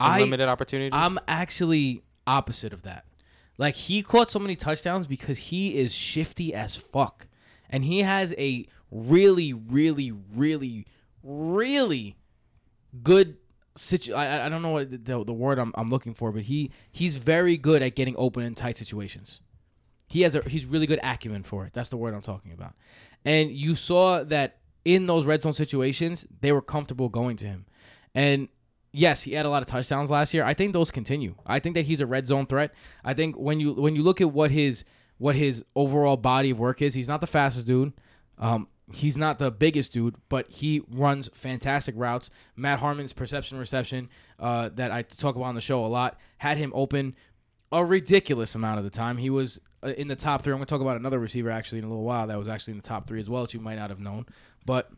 [0.00, 0.92] in I limited opportunities.
[0.94, 3.04] I'm actually opposite of that.
[3.58, 7.26] Like he caught so many touchdowns because he is shifty as fuck.
[7.68, 10.86] And he has a really, really, really,
[11.22, 12.16] really
[13.02, 13.36] good
[13.76, 16.42] situ I, I- I don't know what the, the word I'm, I'm looking for, but
[16.42, 19.40] he he's very good at getting open in tight situations.
[20.08, 21.72] He has a he's really good acumen for it.
[21.72, 22.74] That's the word I'm talking about.
[23.24, 27.66] And you saw that in those red zone situations, they were comfortable going to him.
[28.14, 28.48] And
[28.92, 30.42] yes, he had a lot of touchdowns last year.
[30.42, 31.36] I think those continue.
[31.46, 32.74] I think that he's a red zone threat.
[33.04, 34.84] I think when you when you look at what his
[35.18, 37.92] what his overall body of work is, he's not the fastest dude.
[38.38, 42.30] Um, he's not the biggest dude, but he runs fantastic routes.
[42.56, 46.58] Matt Harmon's perception reception uh, that I talk about on the show a lot had
[46.58, 47.14] him open
[47.72, 49.16] a ridiculous amount of the time.
[49.16, 50.52] He was uh, in the top three.
[50.52, 52.72] I'm going to talk about another receiver actually in a little while that was actually
[52.72, 54.26] in the top three as well, that you might not have known.
[54.66, 54.90] But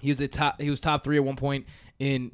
[0.00, 0.60] he was a top.
[0.60, 1.66] He was top three at one point
[1.98, 2.32] in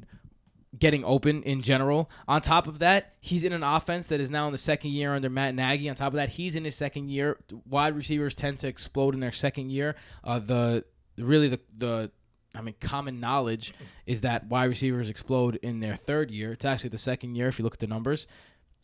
[0.77, 2.09] getting open in general.
[2.27, 5.13] On top of that, he's in an offense that is now in the second year
[5.13, 5.89] under Matt Nagy.
[5.89, 7.39] On top of that, he's in his second year.
[7.67, 9.95] Wide receivers tend to explode in their second year.
[10.23, 10.85] Uh, the
[11.17, 12.11] really the the
[12.53, 13.73] I mean, common knowledge
[14.05, 16.51] is that wide receivers explode in their third year.
[16.51, 18.27] It's actually the second year if you look at the numbers.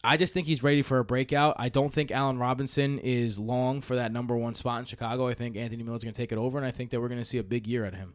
[0.03, 1.55] I just think he's ready for a breakout.
[1.57, 5.27] I don't think Allen Robinson is long for that number one spot in Chicago.
[5.27, 7.19] I think Anthony Miller's going to take it over, and I think that we're going
[7.19, 8.13] to see a big year of him.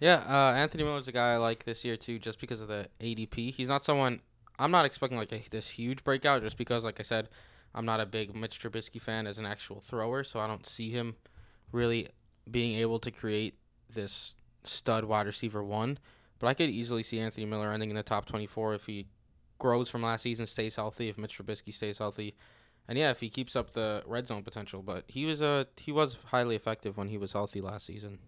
[0.00, 2.88] Yeah, uh, Anthony Miller's a guy I like this year too, just because of the
[3.00, 3.54] ADP.
[3.54, 4.20] He's not someone
[4.58, 7.28] I'm not expecting like a, this huge breakout, just because, like I said,
[7.74, 10.90] I'm not a big Mitch Trubisky fan as an actual thrower, so I don't see
[10.90, 11.16] him
[11.72, 12.08] really
[12.50, 13.58] being able to create
[13.92, 15.98] this stud wide receiver one.
[16.38, 19.06] But I could easily see Anthony Miller ending in the top 24 if he
[19.58, 22.34] grows from last season, stays healthy, if Mitch Trubisky stays healthy,
[22.86, 24.82] and yeah, if he keeps up the red zone potential.
[24.82, 28.18] But he was a he was highly effective when he was healthy last season.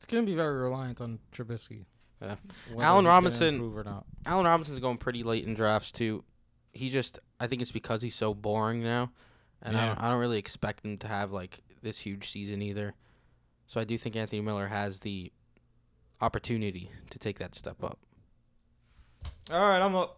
[0.00, 1.84] It's gonna be very reliant on Trubisky.
[2.22, 2.36] Yeah.
[2.78, 4.06] Allen Robinson- or not.
[4.24, 6.24] Allen Robinson's going pretty late in drafts too.
[6.72, 9.12] He just I think it's because he's so boring now,
[9.60, 12.94] and I, don't, I don't really expect him to have like this huge season either.
[13.66, 15.30] So I do think Anthony Miller has the
[16.22, 17.98] opportunity to take that step up.
[19.52, 20.16] All right, I'm up.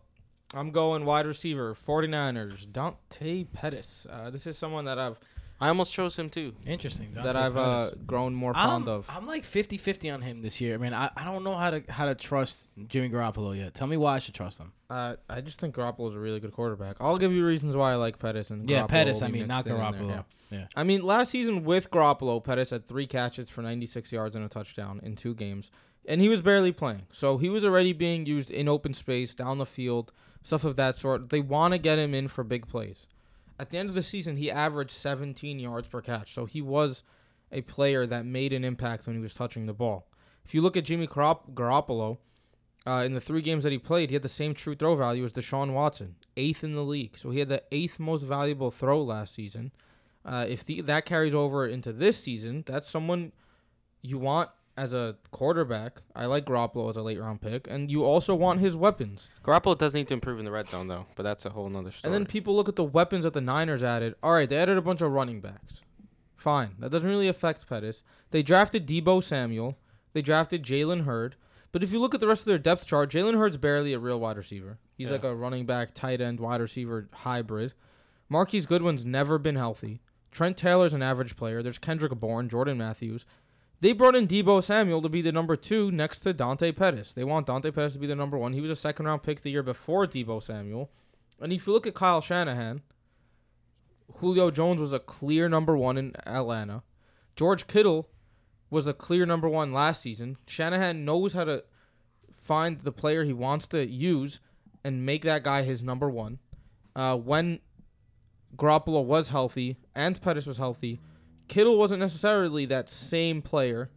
[0.55, 4.07] I'm going wide receiver, 49ers, Dante Pettis.
[4.09, 5.19] Uh, this is someone that I've
[5.63, 6.55] I almost chose him too.
[6.67, 7.13] Interesting.
[7.13, 9.09] that I've uh, grown more I'm, fond of.
[9.09, 10.75] I'm like 50-50 on him this year.
[10.75, 13.73] I mean, I, I don't know how to how to trust Jimmy Garoppolo yet.
[13.73, 14.73] Tell me why I should trust him.
[14.91, 16.97] Uh, I just think Garoppolo's a really good quarterback.
[16.99, 19.23] I'll give you reasons why I like Pettis and yeah, Pettis.
[19.23, 20.09] I mean, not mixed Garoppolo.
[20.09, 20.23] yeah.
[20.51, 20.67] yeah.
[20.75, 24.49] I mean, last season with Garoppolo, Pettis had three catches for 96 yards and a
[24.49, 25.71] touchdown in two games,
[26.07, 27.07] and he was barely playing.
[27.13, 30.99] So he was already being used in open space, down the field, stuff of that
[30.99, 31.31] sort.
[31.31, 33.07] They want to get him in for big plays.
[33.59, 36.33] At the end of the season, he averaged 17 yards per catch.
[36.35, 37.03] So he was
[37.51, 40.07] a player that made an impact when he was touching the ball.
[40.45, 42.19] If you look at Jimmy Garop- Garoppolo,
[42.87, 45.25] uh, in the three games that he played, he had the same true throw value
[45.25, 47.17] as Deshaun Watson, eighth in the league.
[47.17, 49.73] So he had the eighth most valuable throw last season.
[50.25, 53.33] Uh, if the, that carries over into this season, that's someone
[54.01, 56.03] you want as a quarterback.
[56.15, 59.29] I like Garoppolo as a late round pick, and you also want his weapons.
[59.45, 61.91] Garoppolo does need to improve in the red zone though, but that's a whole nother
[61.91, 62.09] story.
[62.09, 64.15] And then people look at the weapons that the Niners added.
[64.23, 65.81] All right, they added a bunch of running backs.
[66.37, 68.03] Fine, that doesn't really affect Pettis.
[68.31, 69.79] They drafted Deebo Samuel.
[70.13, 71.37] They drafted Jalen Hurd.
[71.71, 73.99] But if you look at the rest of their depth chart, Jalen Hurd's barely a
[73.99, 74.79] real wide receiver.
[74.99, 75.13] He's Yeah.
[75.13, 77.73] like a running back, tight end, wide receiver hybrid.
[78.29, 80.01] Marquise Goodwin's never been healthy.
[80.31, 81.63] Trent Taylor's an average player.
[81.63, 83.25] There's Kendrick Bourne, Jordan Matthews.
[83.83, 87.15] They brought in Deebo Samuel to be the number two next to Dante Pettis.
[87.15, 88.53] They want Dante Pettis to be the number one.
[88.53, 90.89] He was a second round pick the year before Deebo Samuel.
[91.41, 92.83] And if you look at Kyle Shanahan,
[94.19, 96.85] Julio Jones was a clear number one in Atlanta.
[97.35, 98.09] George Kittle
[98.71, 100.37] was a clear number one last season.
[100.47, 101.65] Shanahan knows how to
[102.33, 104.39] find the player he wants to use
[104.85, 106.39] and make that guy his number one.
[106.95, 107.59] Uh, when
[108.57, 111.01] Garoppolo was healthy and Pettis was healthy,
[111.53, 113.91] Kittle wasn't necessarily that same player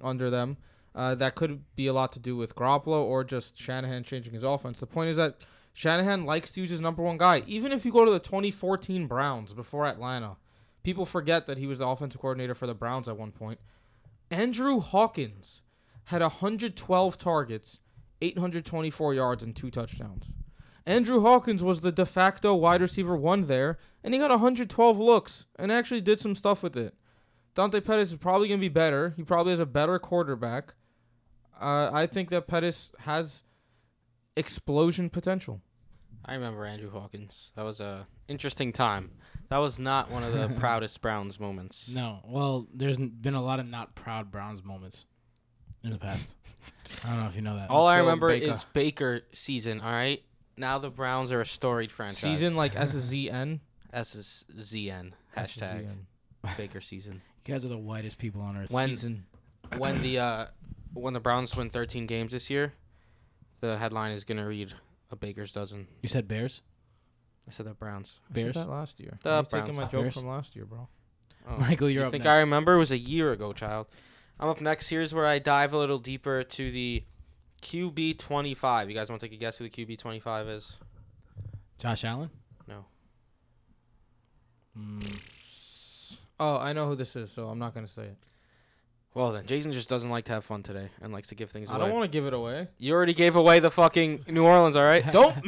[0.00, 0.58] under them.
[0.94, 4.44] Uh, that could be a lot to do with Garoppolo or just Shanahan changing his
[4.44, 4.78] offense.
[4.78, 5.38] The point is that
[5.72, 7.42] Shanahan likes to use his number one guy.
[7.48, 10.36] Even if you go to the 2014 Browns before Atlanta,
[10.84, 13.58] people forget that he was the offensive coordinator for the Browns at one point.
[14.30, 15.62] Andrew Hawkins
[16.04, 17.80] had 112 targets,
[18.22, 20.26] 824 yards, and two touchdowns.
[20.86, 25.46] Andrew Hawkins was the de facto wide receiver one there, and he got 112 looks
[25.58, 26.94] and actually did some stuff with it.
[27.60, 29.12] Dante Pettis is probably going to be better.
[29.18, 30.72] He probably has a better quarterback.
[31.60, 33.42] Uh, I think that Pettis has
[34.34, 35.60] explosion potential.
[36.24, 37.52] I remember Andrew Hawkins.
[37.56, 39.10] That was a interesting time.
[39.50, 41.90] That was not one of the proudest Browns moments.
[41.90, 42.20] No.
[42.26, 45.04] Well, there's been a lot of not proud Browns moments
[45.84, 46.34] in the past.
[47.04, 47.68] I don't know if you know that.
[47.68, 48.52] All I remember Baker.
[48.52, 49.82] is Baker season.
[49.82, 50.22] All right.
[50.56, 52.20] Now the Browns are a storied franchise.
[52.20, 53.60] Season like S Z N.
[53.92, 55.88] S is ZN hashtag
[56.56, 57.20] Baker season.
[57.46, 58.70] You guys are the whitest people on earth.
[58.70, 59.24] When Season.
[59.78, 60.46] when the uh
[60.92, 62.74] when the Browns win 13 games this year,
[63.60, 64.74] the headline is gonna read
[65.10, 65.86] a Baker's dozen.
[66.02, 66.62] you said Bears.
[67.48, 68.20] I said the Browns.
[68.30, 68.54] I said Bears?
[68.56, 69.18] that last year.
[69.22, 70.14] The You're taking my joke Bears?
[70.14, 70.88] from last year, bro.
[71.48, 71.56] Oh.
[71.56, 72.32] Michael, you're you up think next.
[72.32, 72.74] I remember?
[72.74, 73.86] It was a year ago, child.
[74.38, 74.88] I'm up next.
[74.88, 77.02] Here's where I dive a little deeper to the
[77.62, 78.88] QB 25.
[78.88, 80.76] You guys want to take a guess who the QB 25 is?
[81.78, 82.30] Josh Allen.
[82.68, 82.84] No.
[84.78, 85.20] Mm,
[86.40, 88.16] Oh, I know who this is, so I'm not gonna say it.
[89.12, 91.68] Well then, Jason just doesn't like to have fun today and likes to give things
[91.68, 91.74] away.
[91.74, 91.88] I away.
[91.88, 92.68] don't want to give it away.
[92.78, 95.04] You already gave away the fucking New Orleans, all right?
[95.12, 95.36] Don't.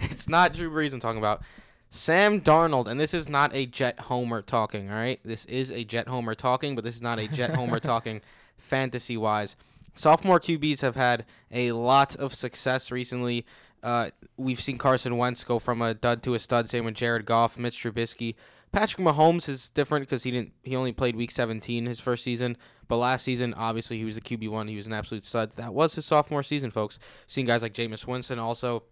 [0.00, 1.42] it's not Drew Brees I'm talking about.
[1.90, 5.20] Sam Darnold, and this is not a Jet Homer talking, all right?
[5.24, 8.20] This is a Jet Homer talking, but this is not a Jet Homer talking
[8.56, 9.56] fantasy wise.
[9.94, 13.44] Sophomore QBs have had a lot of success recently.
[13.82, 16.68] Uh, we've seen Carson Wentz go from a dud to a stud.
[16.68, 18.34] Same with Jared Goff, Mitch Trubisky.
[18.72, 20.52] Patrick Mahomes is different because he didn't.
[20.62, 22.56] He only played Week 17 his first season,
[22.88, 24.68] but last season obviously he was the QB one.
[24.68, 25.56] He was an absolute stud.
[25.56, 26.98] That was his sophomore season, folks.
[27.26, 28.84] Seeing guys like Jameis Winston also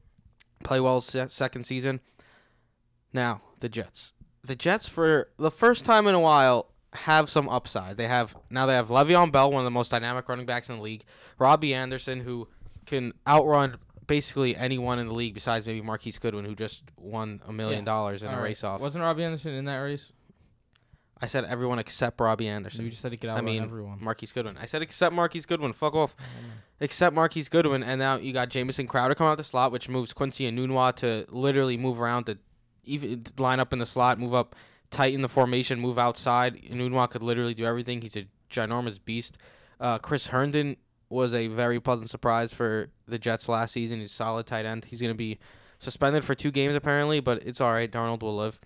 [0.64, 2.01] play well se- second season.
[3.12, 4.12] Now the Jets.
[4.42, 7.96] The Jets for the first time in a while have some upside.
[7.96, 10.77] They have now they have Le'Veon Bell, one of the most dynamic running backs in
[10.77, 11.05] the league.
[11.38, 12.48] Robbie Anderson, who
[12.87, 13.77] can outrun
[14.08, 18.24] basically anyone in the league besides maybe Marquise Goodwin, who just won a million dollars
[18.24, 18.44] in All a right.
[18.44, 18.80] race off.
[18.80, 20.10] Wasn't Robbie Anderson in that race?
[21.20, 22.84] I said everyone except Robbie Anderson.
[22.84, 24.02] You just said he could I mean, everyone.
[24.02, 24.56] Marquise Goodwin.
[24.56, 25.72] I said except Marquise Goodwin.
[25.72, 26.14] Fuck off.
[26.80, 30.12] Except Marquise Goodwin, and now you got Jamison Crowder coming out the slot, which moves
[30.12, 32.38] Quincy Enunwa to literally move around to
[32.84, 34.54] even line up in the slot, move up
[34.90, 36.62] tighten the formation, move outside.
[36.62, 38.00] Enunwa could literally do everything.
[38.00, 39.38] He's a ginormous beast.
[39.80, 40.76] Uh, Chris Herndon
[41.08, 44.00] was a very pleasant surprise for the Jets last season.
[44.00, 44.86] He's a solid tight end.
[44.86, 45.38] He's going to be
[45.78, 47.90] suspended for two games apparently, but it's all right.
[47.90, 48.60] Darnold will live.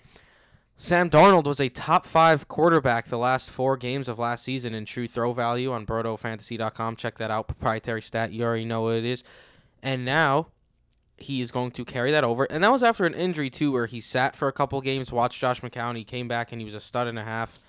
[0.76, 4.84] Sam Darnold was a top five quarterback the last four games of last season in
[4.84, 6.96] true throw value on BrotoFantasy.com.
[6.96, 7.46] Check that out.
[7.46, 8.32] Proprietary stat.
[8.32, 9.22] You already know what it is.
[9.82, 10.48] And now
[11.16, 12.44] he is going to carry that over.
[12.44, 15.40] And that was after an injury too, where he sat for a couple games, watched
[15.40, 15.96] Josh McCown.
[15.96, 17.60] He came back and he was a stud and a half.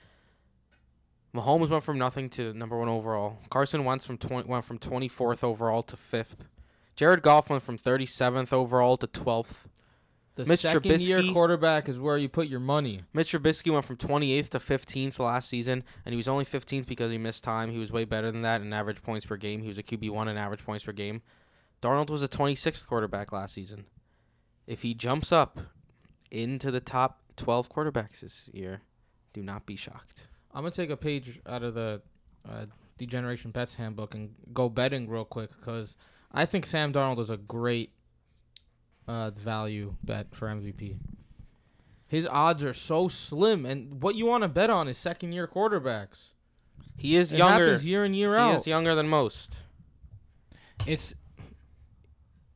[1.35, 3.39] Mahomes went from nothing to number one overall.
[3.49, 6.45] Carson Wentz from 20, went from 24th overall to fifth.
[6.95, 9.65] Jared Goff went from 37th overall to 12th.
[10.35, 13.01] The Mitch second year quarterback is where you put your money.
[13.13, 17.11] Mitch Trubisky went from 28th to 15th last season, and he was only 15th because
[17.11, 17.69] he missed time.
[17.69, 19.61] He was way better than that in average points per game.
[19.61, 21.21] He was a QB1 in average points per game.
[21.83, 23.85] Darnold was a 26th quarterback last season.
[24.65, 25.59] If he jumps up
[26.31, 28.81] into the top 12 quarterbacks this year,
[29.33, 30.27] do not be shocked.
[30.53, 32.01] I'm gonna take a page out of the
[32.47, 32.65] uh,
[32.97, 35.95] Degeneration Bets handbook and go betting real quick because
[36.31, 37.91] I think Sam Darnold is a great
[39.07, 40.97] uh, value bet for MVP.
[42.07, 45.47] His odds are so slim, and what you want to bet on is second year
[45.47, 46.29] quarterbacks.
[46.95, 47.65] He is It younger.
[47.65, 48.57] happens year in year He out.
[48.57, 49.57] is younger than most.
[50.85, 51.15] It's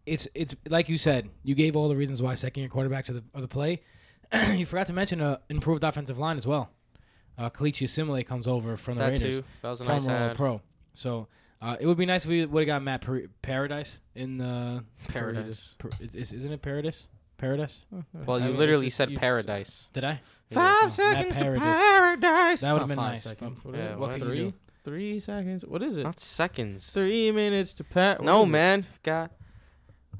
[0.05, 1.29] it's it's like you said.
[1.43, 3.81] You gave all the reasons why second year quarterbacks are the, are the play.
[4.53, 6.69] you forgot to mention a improved offensive line as well.
[7.37, 9.43] Uh, Kelechi Osemele comes over from the That Raiders, too.
[9.61, 10.35] That was a former nice ad.
[10.37, 10.61] pro.
[10.93, 11.27] So
[11.61, 14.83] uh, it would be nice if we would have got Matt per- Paradise in the
[15.09, 15.75] Paradise.
[15.77, 17.07] Per- is, is, isn't it Paradise?
[17.37, 17.85] Paradise?
[18.25, 19.89] Well, I you mean, literally said paradise.
[19.93, 20.21] Did I?
[20.51, 21.61] Five Matt seconds to Paradise.
[21.63, 22.61] paradise.
[22.61, 23.23] That would have been five nice.
[23.23, 23.59] seconds.
[23.63, 23.99] but What is Yeah, it?
[23.99, 24.53] what what three?
[24.83, 25.63] Three seconds.
[25.65, 26.03] What is it?
[26.03, 26.89] Not seconds.
[26.89, 28.23] Three minutes to pat.
[28.23, 28.87] no, man.
[29.03, 29.31] Got.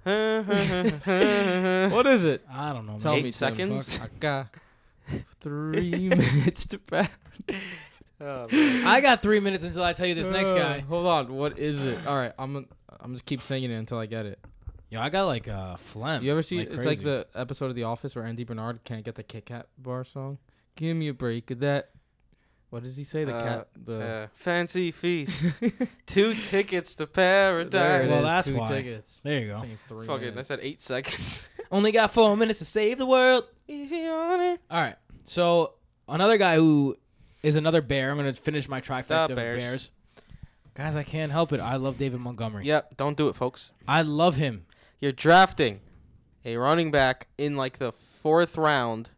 [0.04, 0.14] What
[1.92, 2.46] what is it?
[2.52, 3.00] I don't know.
[3.00, 3.20] Tell man.
[3.20, 3.32] Eight me, Tim.
[3.32, 4.00] seconds?
[5.12, 7.12] I got three minutes to pat.
[8.20, 10.80] I got three minutes until I tell you this next Uh, guy.
[10.80, 11.34] Hold on.
[11.34, 12.06] What is it?
[12.08, 12.34] All right.
[12.38, 12.54] I'm.
[12.54, 12.66] gonna-
[13.00, 14.40] I'm just keep saying it until I get it.
[14.90, 16.24] Yo, I got like uh, phlegm.
[16.24, 16.60] You ever see?
[16.60, 17.04] like it's like crazy.
[17.04, 20.40] the episode of The Office where Andy Bernard can't get the Kit Kat bar song.
[20.76, 21.90] Give me a break of that.
[22.72, 23.24] What does he say?
[23.24, 23.68] The Uh, cat.
[23.86, 25.54] The Uh, fancy feast.
[26.08, 28.10] Two tickets to there it paradise.
[28.10, 28.68] Well, is, that's two why.
[28.70, 29.20] tickets.
[29.22, 29.62] There you go.
[29.62, 30.48] Saying three Fucking, I minutes.
[30.48, 31.50] said eight seconds.
[31.72, 33.44] Only got four minutes to save the world.
[33.68, 34.62] Easy on it.
[34.72, 34.96] All right.
[35.26, 35.74] So
[36.08, 36.98] another guy who
[37.44, 38.12] is another bear.
[38.12, 39.60] I'm gonna finish my trifecta of Bears.
[39.62, 39.92] bears.
[40.74, 41.60] Guys, I can't help it.
[41.60, 42.66] I love David Montgomery.
[42.66, 43.72] Yep, don't do it, folks.
[43.88, 44.66] I love him.
[45.00, 45.80] You're drafting
[46.46, 49.10] a running back in like the fourth round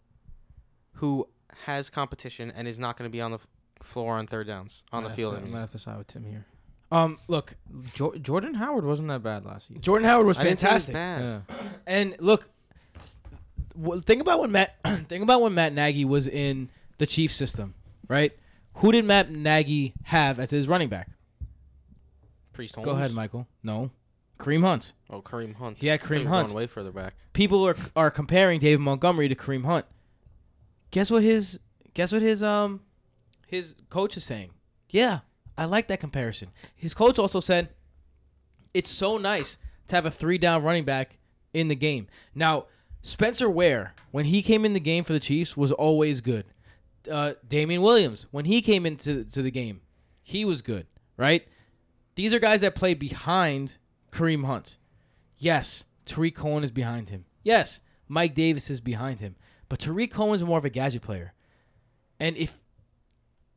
[0.93, 1.27] who
[1.65, 3.47] has competition and is not going to be on the f-
[3.81, 5.33] floor on third downs, on the field.
[5.33, 5.51] to- I I'm mean.
[5.53, 6.45] gonna have to side with Tim here.
[6.91, 7.55] Um, look,
[7.93, 9.79] Jo- Jordan Howard wasn't that bad last year.
[9.79, 10.93] Jordan Howard was I didn't say it was fantastic.
[10.95, 11.43] bad.
[11.49, 11.69] Yeah.
[11.88, 12.49] And look,
[13.73, 14.75] w- think about when Matt
[15.08, 17.73] think about when Matt Nagy was in the Chiefs system,
[18.08, 18.32] right?
[18.75, 21.10] Who did Matt Nagy have as his running back?
[22.53, 22.86] Priest Holmes.
[22.86, 23.47] Go ahead, Michael.
[23.63, 23.91] No,
[24.39, 24.93] Kareem Hunt.
[25.10, 25.77] Oh, Kareem Hunt.
[25.77, 26.53] He had I thought you Kareem Hunt.
[26.53, 27.15] Way further back.
[27.34, 29.86] People are are comparing David Montgomery to Kareem Hunt.
[30.91, 31.60] Guess what his
[31.93, 32.82] guess what his um
[33.47, 34.51] his coach is saying?
[34.89, 35.19] Yeah,
[35.58, 36.49] I like that comparison.
[36.75, 37.69] His coach also said
[38.73, 41.17] it's so nice to have a three down running back
[41.53, 42.08] in the game.
[42.36, 42.65] Now,
[43.01, 46.45] Spencer Ware, when he came in the game for the Chiefs, was always good.
[47.09, 49.81] Uh, Damien Williams, when he came into to the game,
[50.21, 50.85] he was good,
[51.17, 51.47] right?
[52.15, 53.77] These are guys that played behind
[54.12, 54.77] Kareem Hunt.
[55.38, 57.25] Yes, Tarik Cohen is behind him.
[57.43, 59.35] Yes, Mike Davis is behind him.
[59.69, 61.33] But Tarik Cohen's more of a gadget player.
[62.19, 62.59] And if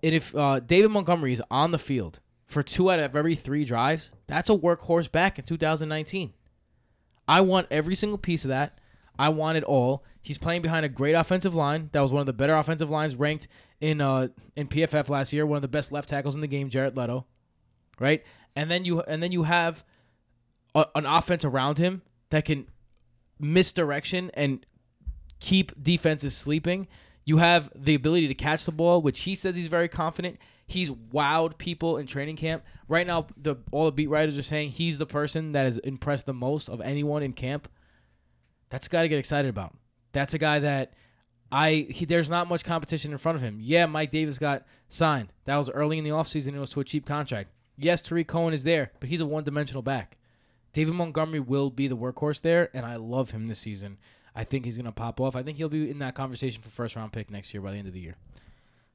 [0.02, 3.64] and if uh, David Montgomery is on the field for two out of every three
[3.64, 6.32] drives, that's a workhorse back in 2019.
[7.26, 8.78] I want every single piece of that.
[9.18, 10.04] I want it all.
[10.20, 11.90] He's playing behind a great offensive line.
[11.92, 13.48] That was one of the better offensive lines ranked
[13.80, 15.44] in uh, in PFF last year.
[15.44, 17.26] One of the best left tackles in the game, Jarrett Leto.
[17.98, 18.24] Right,
[18.56, 19.84] and then you and then you have
[20.74, 22.68] a, an offense around him that can
[23.38, 24.64] misdirection and
[25.40, 26.88] keep defenses sleeping.
[27.24, 30.38] You have the ability to catch the ball, which he says he's very confident.
[30.66, 32.64] He's wowed people in training camp.
[32.88, 36.26] Right now, the all the beat writers are saying he's the person that has impressed
[36.26, 37.68] the most of anyone in camp.
[38.72, 39.74] That's a guy to get excited about.
[40.12, 40.94] That's a guy that
[41.52, 43.58] I he, there's not much competition in front of him.
[43.60, 45.30] Yeah, Mike Davis got signed.
[45.44, 46.54] That was early in the offseason.
[46.54, 47.50] It was to a cheap contract.
[47.76, 50.16] Yes, Tarik Cohen is there, but he's a one-dimensional back.
[50.72, 53.98] David Montgomery will be the workhorse there, and I love him this season.
[54.34, 55.36] I think he's gonna pop off.
[55.36, 57.76] I think he'll be in that conversation for first round pick next year by the
[57.76, 58.16] end of the year.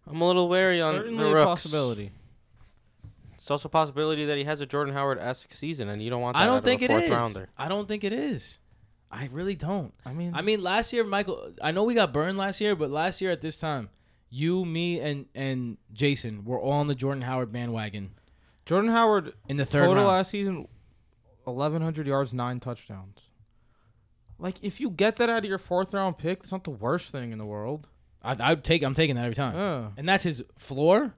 [0.07, 1.45] I'm a little wary on Certainly the a rooks.
[1.45, 2.11] possibility.
[3.37, 6.21] It's also a possibility that he has a Jordan Howard esque season, and you don't
[6.21, 7.09] want that I don't of think a it fourth is.
[7.11, 7.49] rounder.
[7.57, 8.57] I don't think it is.
[9.11, 9.93] I really don't.
[10.05, 11.53] I mean, I mean, last year, Michael.
[11.61, 13.89] I know we got burned last year, but last year at this time,
[14.29, 18.11] you, me, and and Jason were all on the Jordan Howard bandwagon
[18.67, 20.07] Jordan Howard in the third total round.
[20.07, 20.67] last season,
[21.47, 23.29] eleven hundred yards, nine touchdowns.
[24.37, 27.13] Like if you get that out of your fourth round pick, it's not the worst
[27.13, 27.87] thing in the world.
[28.21, 28.83] I, I would take.
[28.83, 29.55] I'm taking that every time.
[29.55, 29.91] Yeah.
[29.95, 31.13] And that's his floor.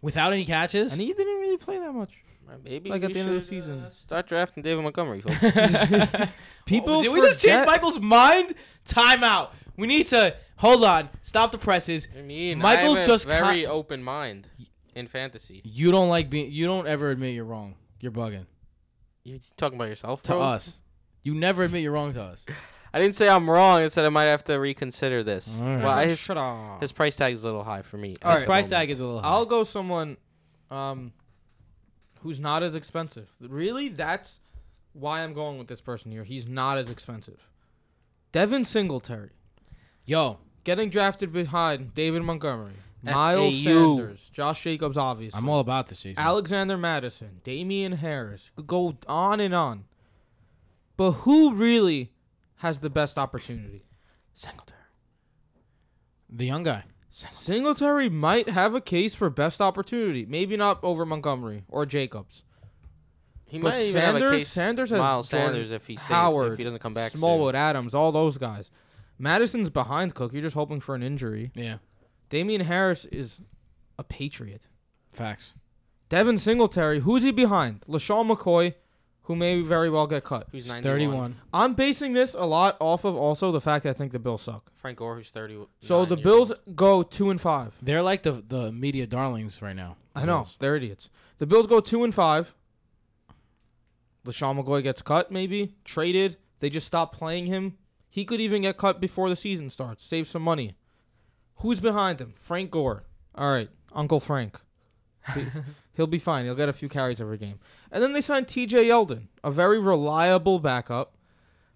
[0.00, 0.92] Without any catches.
[0.92, 2.24] And he didn't really play that much.
[2.52, 3.80] Uh, Maybe Like, at the end of the season.
[3.80, 5.22] uh, start drafting David Montgomery.
[5.22, 5.40] folks.
[6.66, 8.54] People Oh, did we just change Michael's mind?
[8.86, 9.50] Timeout.
[9.76, 11.08] We need to hold on.
[11.22, 12.08] Stop the presses.
[12.16, 14.46] I mean, Michael I have just a very con- open mind
[14.94, 15.62] in fantasy.
[15.64, 16.50] You don't like being.
[16.52, 17.76] You don't ever admit you're wrong.
[18.00, 18.46] You're bugging
[19.24, 20.76] You talking about yourself, to us.
[21.22, 22.44] You never admit you're wrong to us.
[22.94, 23.80] I didn't say I'm wrong.
[23.80, 25.58] I said I might have to reconsider this.
[25.62, 25.82] All right.
[25.82, 26.82] Well, his, Shut up.
[26.82, 28.16] his price tag is a little high for me.
[28.22, 28.44] All at right.
[28.46, 28.80] Price moment.
[28.82, 29.22] tag is a little.
[29.22, 29.28] High.
[29.28, 30.18] I'll go someone
[30.70, 31.12] um
[32.22, 33.28] who's not as expensive.
[33.40, 34.40] Really, that's
[34.92, 36.24] why I'm going with this person here.
[36.24, 37.48] He's not as expensive.
[38.32, 39.30] Devin Singletary
[40.04, 42.72] Yo, getting drafted behind David Montgomery.
[43.04, 45.38] Miles Sanders, Josh Jacobs, obviously.
[45.38, 46.22] I'm all about this, Jason.
[46.22, 48.50] Alexander Mattison, Damien Harris.
[48.54, 49.84] Could go on and on.
[50.96, 52.12] But who really
[52.56, 53.84] has the best opportunity?
[54.34, 54.78] Singletary.
[56.28, 56.84] the young guy.
[57.14, 60.24] Singletary might have a case for best opportunity.
[60.26, 62.44] Maybe not over Montgomery or Jacobs.
[63.44, 64.48] He But might even have a Sanders- case.
[64.48, 67.12] Sanders has Miles Jordan Sanders if he stays, Howard, if he doesn't come back.
[67.12, 67.18] soon.
[67.18, 68.70] Smallwood, Adams, all those guys.
[69.18, 70.32] Mattison's behind Cook.
[70.32, 71.52] You're just hoping for an injury.
[71.54, 71.76] Yeah,
[72.30, 73.42] Damien Harris is
[73.98, 74.68] a Patriot.
[75.12, 75.52] facts.
[76.08, 77.82] Devin Singletary, who's he behind?
[77.86, 78.74] LeSean McCoy,
[79.24, 80.48] who may very well get cut.
[80.50, 80.82] Who's 91.
[80.82, 81.36] 31.
[81.52, 84.42] I'm basing this a lot off of also the fact that I think the Bills
[84.42, 84.70] suck.
[84.74, 85.66] Frank Gore, who's 30.
[85.80, 87.74] So the Bills go two and five.
[87.80, 89.96] They're like the the media darlings right now.
[90.14, 91.08] I know they're idiots.
[91.38, 92.54] The Bills go two and five.
[94.24, 96.36] LeSean McCoy gets cut, maybe traded.
[96.60, 97.76] They just stop playing him.
[98.08, 100.04] He could even get cut before the season starts.
[100.04, 100.76] Save some money.
[101.56, 102.34] Who's behind him?
[102.36, 103.04] Frank Gore.
[103.34, 104.60] All right, Uncle Frank.
[105.92, 106.44] He- He'll be fine.
[106.44, 107.58] He'll get a few carries every game.
[107.90, 108.86] And then they signed T.J.
[108.86, 111.16] Yeldon, a very reliable backup.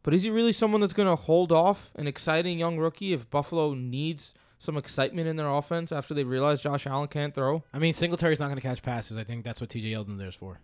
[0.03, 3.29] But is he really someone that's going to hold off an exciting young rookie if
[3.29, 7.65] Buffalo needs some excitement in their offense after they realize Josh Allen can't throw?
[7.75, 9.17] I mean, Singletary's not going to catch passes.
[9.19, 9.89] I think that's what T.J.
[9.91, 10.61] Yeldon there's for.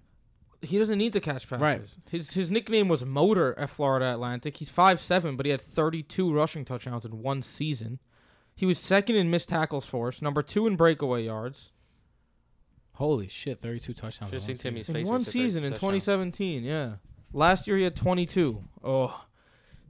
[0.62, 1.60] he doesn't need to catch passes.
[1.60, 1.80] Right.
[2.10, 4.56] His his nickname was Motor at Florida Atlantic.
[4.58, 7.98] He's 5'7", but he had 32 rushing touchdowns in one season.
[8.54, 11.72] He was second in missed tackles force, number two in breakaway yards
[12.94, 14.30] Holy shit, 32 touchdowns.
[14.30, 14.94] Should have in seen one Timmy's season.
[14.94, 15.00] face.
[15.00, 16.62] in when one he said season in 32 2017.
[16.64, 16.92] Yeah,
[17.32, 18.62] last year he had 22.
[18.84, 19.24] Oh,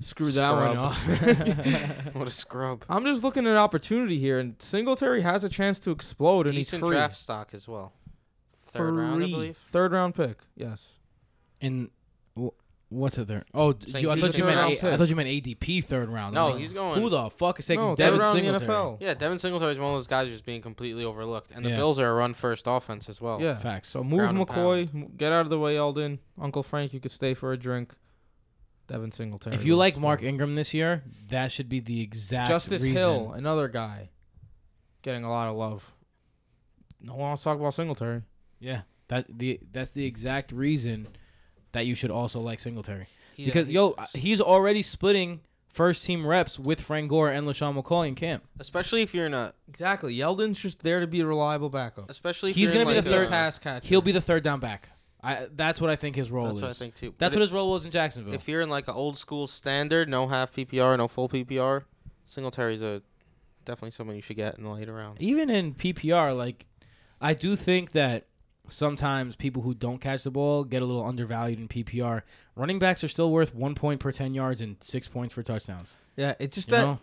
[0.01, 2.07] screw that one Scrub.
[2.07, 2.15] up.
[2.15, 2.85] What a scrub.
[2.89, 6.81] I'm just looking at opportunity here, and Singletary has a chance to explode, and Decent
[6.83, 6.97] he's free.
[6.97, 7.93] draft stock as well.
[8.63, 9.33] Third round, I Free.
[9.33, 9.57] believe.
[9.67, 10.39] Third round pick.
[10.57, 10.99] Yes.
[11.61, 11.91] In
[12.41, 12.49] wh-
[12.93, 13.45] what's it there?
[13.55, 16.35] Oh, you, I thought you meant round A- I thought you meant ADP third round.
[16.35, 18.45] No, I'm like, he's going- Who the fuck is taking No, Devin third round in
[18.53, 18.79] the Singletary?
[18.85, 18.99] NFL.
[19.01, 21.77] Yeah, Devin Singletary is one of those guys who's being completely overlooked, and the Yeah.
[21.77, 23.41] Bills are a run-first offense as well.
[23.41, 23.59] Yeah.
[23.59, 23.89] Facts.
[23.89, 26.19] So move Ground McCoy, get out of the way, Yeldon.
[26.41, 27.95] Uncle Frank, you could stay for a drink.
[28.89, 29.57] Devin Singletary.
[29.57, 30.03] If you will like explode.
[30.03, 32.97] Mark Ingram this year, that should be the exact Justice reason.
[32.97, 34.11] Hill, another guy,
[35.03, 35.95] getting a lot of love.
[37.01, 38.23] No one wants to talk about Singletary.
[38.61, 41.09] Yeah, that the that's the exact reason
[41.73, 43.07] that you should also like Singletary
[43.37, 45.41] He- because he- yo, he's already splitting
[45.73, 48.45] first team reps with Frank Gore and LeSean McCoy in camp.
[48.61, 50.15] especially if you're in a, Exactly.
[50.15, 52.11] Yeldon's just there to be a reliable backup.
[52.11, 53.87] especially if He's you're gonna be like the third uh, pass catcher.
[53.89, 54.91] He'll be the third down back.
[55.25, 56.63] I that's what I think his role That's is.
[56.63, 57.15] what I think too.
[57.17, 58.35] That's But what his role was in Jacksonville.
[58.35, 61.85] If you're in like an old school standard, no half PPR, no full PPR,
[62.27, 63.03] Singletary's a
[63.65, 65.23] definitely someone you should get in the later round.
[65.23, 66.67] Even in PPR, like
[67.21, 68.27] I do think that
[68.69, 72.23] sometimes people who don't catch the ball get a little undervalued in PPR.
[72.55, 75.95] Running backs are still worth one point per ten yards and six points for touchdowns.
[76.17, 76.99] Yeah, it's just You that know?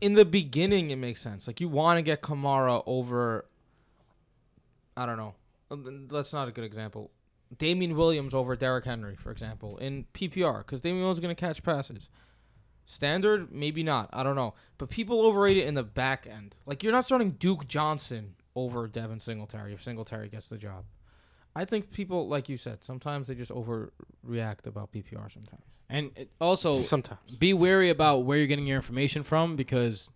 [0.00, 1.46] in the beginning it makes sense.
[1.46, 3.46] Like you want to get Kamara over.
[4.96, 5.34] I don't know.
[5.70, 5.76] Uh,
[6.10, 7.10] That's not a good example.
[7.58, 11.40] Damien Williams over Derrick Henry, for example, in PPR, because Damien Williams is going to
[11.40, 12.08] catch passes.
[12.86, 14.08] Standard, maybe not.
[14.12, 14.54] I don't know.
[14.78, 16.56] But people overrate it in the back end.
[16.66, 20.84] Like you're not starting Duke Johnson over Devin Singletary if Singletary gets the job.
[21.54, 25.62] I think people, like you said, sometimes they just overreact about PPR sometimes.
[25.90, 27.36] And it also Sometimes.
[27.38, 30.08] be wary about where you're getting your information from because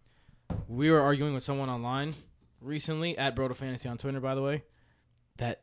[0.68, 2.14] we were arguing with someone online
[2.62, 4.64] recently at Broto Fantasy on Twitter, by the way,
[5.37, 5.61] that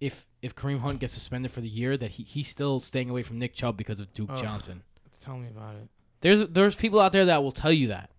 [0.00, 3.22] if if Kareem Hunt gets suspended for the year, that he, he's still staying away
[3.22, 4.42] from Nick Chubb because of Duke Ugh.
[4.42, 4.82] Johnson.
[5.20, 5.88] Tell me about it.
[6.22, 8.10] There's there's people out there that will tell you that,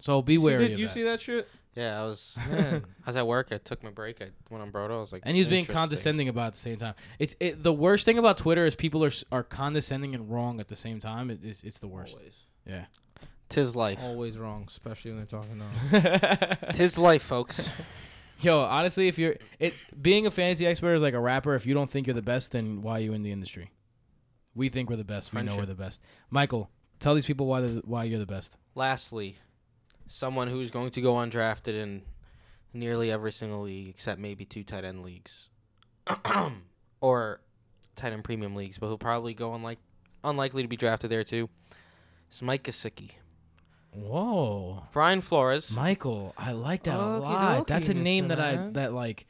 [0.00, 0.66] so be You wary.
[0.68, 0.92] Did you that.
[0.92, 1.48] see that shit?
[1.74, 2.36] Yeah, I was.
[2.50, 2.84] Man.
[3.06, 3.48] I was at work.
[3.52, 4.20] I took my break.
[4.20, 4.96] I went on Broto.
[4.96, 6.94] I was like, And he was being condescending about it at the same time.
[7.18, 10.68] It's it, the worst thing about Twitter is people are are condescending and wrong at
[10.68, 11.30] the same time.
[11.30, 12.16] It, it's it's the worst.
[12.16, 12.46] Always.
[12.66, 12.86] Yeah.
[13.48, 13.98] Tis life.
[14.02, 16.54] Always wrong, especially when they're talking now.
[16.72, 17.68] Tis life, folks.
[18.40, 21.54] Yo, honestly, if you're it being a fantasy expert is like a rapper.
[21.54, 23.70] If you don't think you're the best, then why are you in the industry?
[24.54, 25.32] We think we're the best.
[25.32, 26.00] We know we're the best.
[26.30, 28.56] Michael, tell these people why they're- why you're the best.
[28.74, 29.36] Lastly,
[30.10, 32.02] someone who's going to go undrafted in
[32.74, 35.48] nearly every single league except maybe two tight end leagues,
[37.00, 37.40] or
[37.96, 39.78] tight end premium leagues, but he'll probably go unlike
[40.22, 41.48] unlikely to be drafted there too.
[42.28, 43.12] It's Mike Gesicki.
[43.92, 44.84] Whoa.
[44.92, 45.74] Brian Flores.
[45.74, 47.66] Michael, I like that a lot.
[47.66, 48.28] That's a name Mr.
[48.28, 48.72] that I Man.
[48.74, 49.26] that like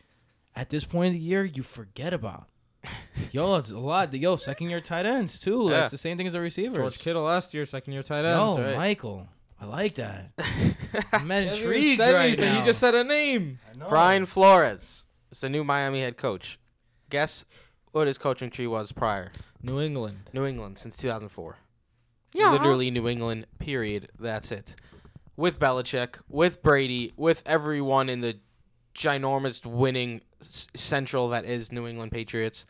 [0.57, 2.47] at this point of the year you forget about.
[3.33, 4.13] Yo, it's a lot.
[4.15, 5.65] Yo, second year tight ends too.
[5.65, 5.81] Yeah.
[5.81, 6.77] That's the same thing as a receiver.
[6.77, 8.39] George Kittle last year, second year tight end.
[8.39, 8.77] Yo.
[8.77, 9.29] Michael,
[9.61, 10.31] I like that.
[10.39, 12.59] I'm He hasn't even intrigued said right anything, now.
[12.61, 13.59] He just said a name.
[13.73, 13.89] I know.
[13.91, 16.59] Brian Flores is the new Miami head coach.
[17.11, 17.45] Guess
[17.93, 19.31] what his coaching tree was prior?
[19.63, 20.31] New England.
[20.33, 21.59] New England since 2004.
[22.33, 22.53] Yeah.
[22.53, 24.09] Literally New England, period.
[24.19, 24.77] That's it.
[25.37, 28.39] With Belichick, with Brady, with everyone in the
[28.95, 32.65] ginormous winning s- central that is New England Patriots.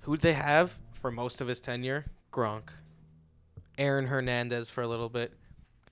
[0.00, 2.06] Who'd they have for most of his tenure?
[2.32, 2.70] Gronk.
[3.78, 5.32] Aaron Hernandez for a little bit.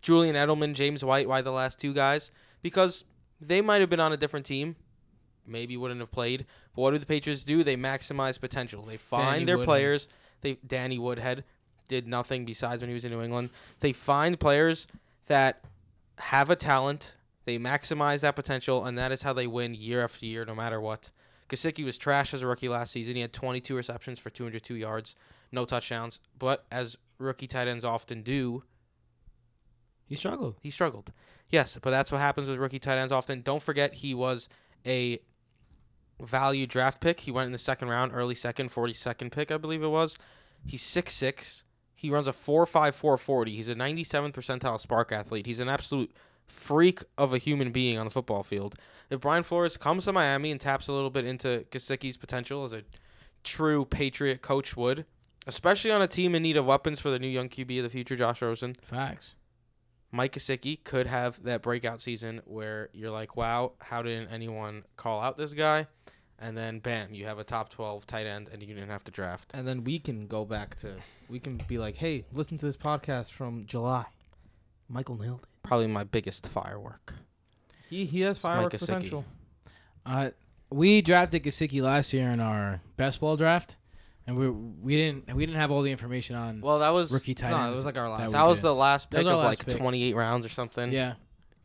[0.03, 1.29] Julian Edelman, James White.
[1.29, 2.31] Why the last two guys?
[2.63, 3.05] Because
[3.41, 4.77] they might have been on a different team.
[5.47, 6.47] Maybe wouldn't have played.
[6.75, 7.65] But what do the Patriots do?
[7.65, 8.83] They maximize potential.
[8.85, 9.67] They find Danny their Woodhead.
[9.69, 10.09] players.
[10.43, 11.45] They Danny Woodhead
[11.89, 13.51] did nothing besides when he was in New England.
[13.81, 14.87] They find players
[15.27, 15.65] that
[16.19, 17.15] have a talent.
[17.47, 20.81] They maximize that potential, and that is how they win year after year, no matter
[20.81, 21.11] what.
[21.49, 23.17] Gesicki was trash as a rookie last season.
[23.17, 25.17] He had 22 receptions for 202 yards,
[25.51, 26.21] no touchdowns.
[26.39, 28.63] But as rookie tight ends often do,
[30.11, 30.57] He struggled.
[30.61, 31.13] he struggled.
[31.49, 33.41] Yes, but that's what happens with rookie tight ends often.
[33.43, 34.49] Don't forget he was
[34.85, 35.21] a
[36.21, 37.21] value draft pick.
[37.21, 40.19] He went in the second round, early second, 42nd pick, I believe it was.
[40.67, 41.63] He's 6'6.
[41.95, 43.57] He runs a 4'5", 440.
[43.57, 45.47] He's a 97th percentile SPARQ athlete.
[45.47, 46.13] He's an absolute
[46.47, 48.75] freak of a human being on the football field.
[49.11, 52.73] If Brian Flores comes to Miami and taps a little bit into Gesicki's potential as
[52.73, 52.83] a
[53.45, 55.05] true Patriot coach would,
[55.47, 57.91] especially on a team in need of weapons for the new young QB of the
[57.91, 59.35] future, Josh Rosen, Facts.
[60.13, 65.21] Mike Gesicki could have that breakout season where you're like, wow, how didn't anyone call
[65.21, 65.87] out this guy?
[66.39, 69.13] And then bam, you have a top 12 tight end and you didn't have to
[69.13, 69.51] draft.
[69.55, 70.95] And then we can go back to,
[71.29, 74.07] we can be like, hey, listen to this podcast from July.
[74.89, 75.49] Michael nailed it.
[75.63, 77.15] Probably my biggest firework.
[77.89, 78.81] He he has Mike firework Gesicki.
[78.81, 79.25] potential.
[80.07, 80.31] Uh,
[80.71, 83.77] we drafted Gesicki last year in our best ball draft,
[84.27, 87.35] and we we didn't we didn't have all the information on Well, that was rookie
[87.35, 88.27] tight No, it was like our last.
[88.29, 88.65] we that was did.
[88.67, 89.77] the last pick was of last like pick.
[89.79, 90.93] 28 rounds or something.
[90.93, 91.15] yeah.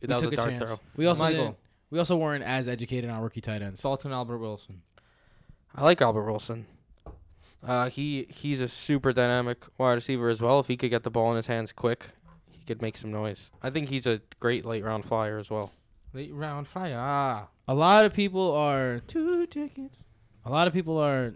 [0.01, 0.69] We that was took a a, dart chance.
[0.69, 0.79] throw.
[0.97, 1.57] We also Michael.
[1.89, 3.81] we also weren't as educated on rookie tight ends.
[3.81, 4.81] Dalton Albert Wilson.
[5.73, 6.65] I like Albert Wilson.
[7.63, 10.59] Uh, he he's a super dynamic wide receiver as well.
[10.59, 12.09] If he could get the ball in his hands quick,
[12.51, 13.51] he could make some noise.
[13.63, 15.71] I think he's a great late round flyer as well.
[16.13, 16.97] Late round flyer.
[16.99, 17.47] Ah.
[17.67, 19.97] A lot of people are Two tickets.
[20.45, 21.33] a lot of people are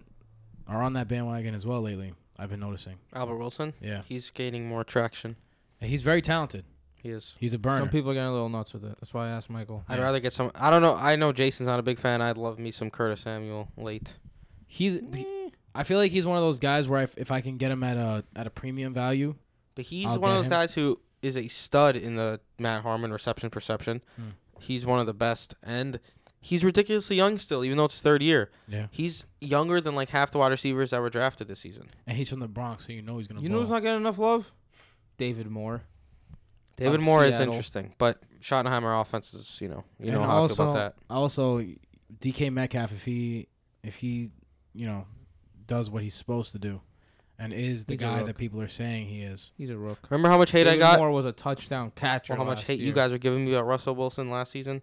[0.70, 2.14] are on that bandwagon as well lately.
[2.38, 2.96] I've been noticing.
[3.14, 5.36] Albert Wilson, Yeah, he's gaining more traction.
[5.82, 6.64] And he's very talented.
[7.02, 7.36] He is.
[7.40, 7.78] He's a burner.
[7.80, 8.96] Some people are getting a little nuts with it.
[9.00, 9.84] That's why I asked Michael.
[9.90, 10.04] I'd Yeah.
[10.06, 10.52] rather get some.
[10.56, 10.96] I don't know.
[10.96, 12.22] I know Jason's not a big fan.
[12.22, 14.18] I'd love me some Curtis Samuel late.
[14.68, 15.00] he's.
[15.16, 17.72] He, I feel like he's one of those guys where if, if I can get
[17.72, 19.36] him at a at a premium value,
[19.76, 20.52] But he's I'll one of get those him.
[20.52, 24.02] guys who is a stud in the Matt Harmon reception perception.
[24.16, 24.30] Hmm.
[24.60, 26.00] He's one of the best, and
[26.42, 28.50] he's ridiculously young still, even though it's third year.
[28.68, 31.88] yeah, He's younger than like half the wide receivers that were drafted this season.
[32.08, 33.42] and he's from the Bronx, so you know he's gonna.
[33.42, 33.58] You ball.
[33.58, 34.52] know who's not getting enough love?
[35.18, 35.82] David Moore.
[36.78, 37.48] David Of Moore is Seattle.
[37.54, 40.96] interesting, but Schottenheimer offense is, you know, you know And how also, I feel about
[40.96, 41.14] that.
[41.14, 41.66] Also,
[42.22, 43.48] DK Metcalf, if he
[43.84, 44.30] if he
[44.74, 45.06] you know
[45.68, 46.80] does what he's supposed to do,
[47.38, 48.28] and is the He's a guy rook.
[48.28, 49.52] that people are saying he is.
[49.58, 50.00] He's a rook.
[50.10, 51.00] Remember how much hate David I got?
[51.00, 52.32] Moore was a touchdown catcher.
[52.34, 52.96] Or how much last hate you year.
[52.96, 54.82] guys were giving me about Russell Wilson last season?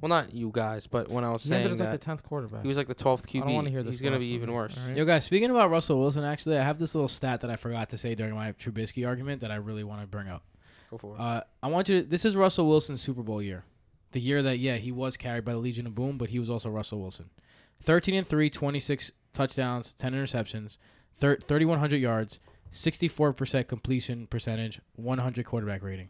[0.00, 2.00] Well, not you guys, but when I was He ended saying as like the that
[2.00, 2.62] tenth quarterback.
[2.62, 3.42] he was like the 12th QB.
[3.42, 3.94] I don't want to hear this.
[3.94, 4.78] He's gonna last be one, even worse.
[4.78, 4.96] all right?
[4.96, 7.88] Yo, guys, speaking about Russell Wilson, actually, I have this little stat that I forgot
[7.90, 10.44] to say during my Trubisky argument that I really want to bring up.
[10.90, 11.20] Go for it.
[11.20, 12.08] Uh, I want you to.
[12.08, 13.64] This is Russell Wilson's Super Bowl year,
[14.12, 16.48] the year that yeah he was carried by the Legion of Boom, but he was
[16.48, 17.30] also Russell Wilson.
[17.82, 20.78] 13 and 3, 26 touchdowns, 10 interceptions,
[21.18, 22.38] thir- 3100 yards,
[22.72, 26.08] 64% completion percentage, 100 quarterback rating.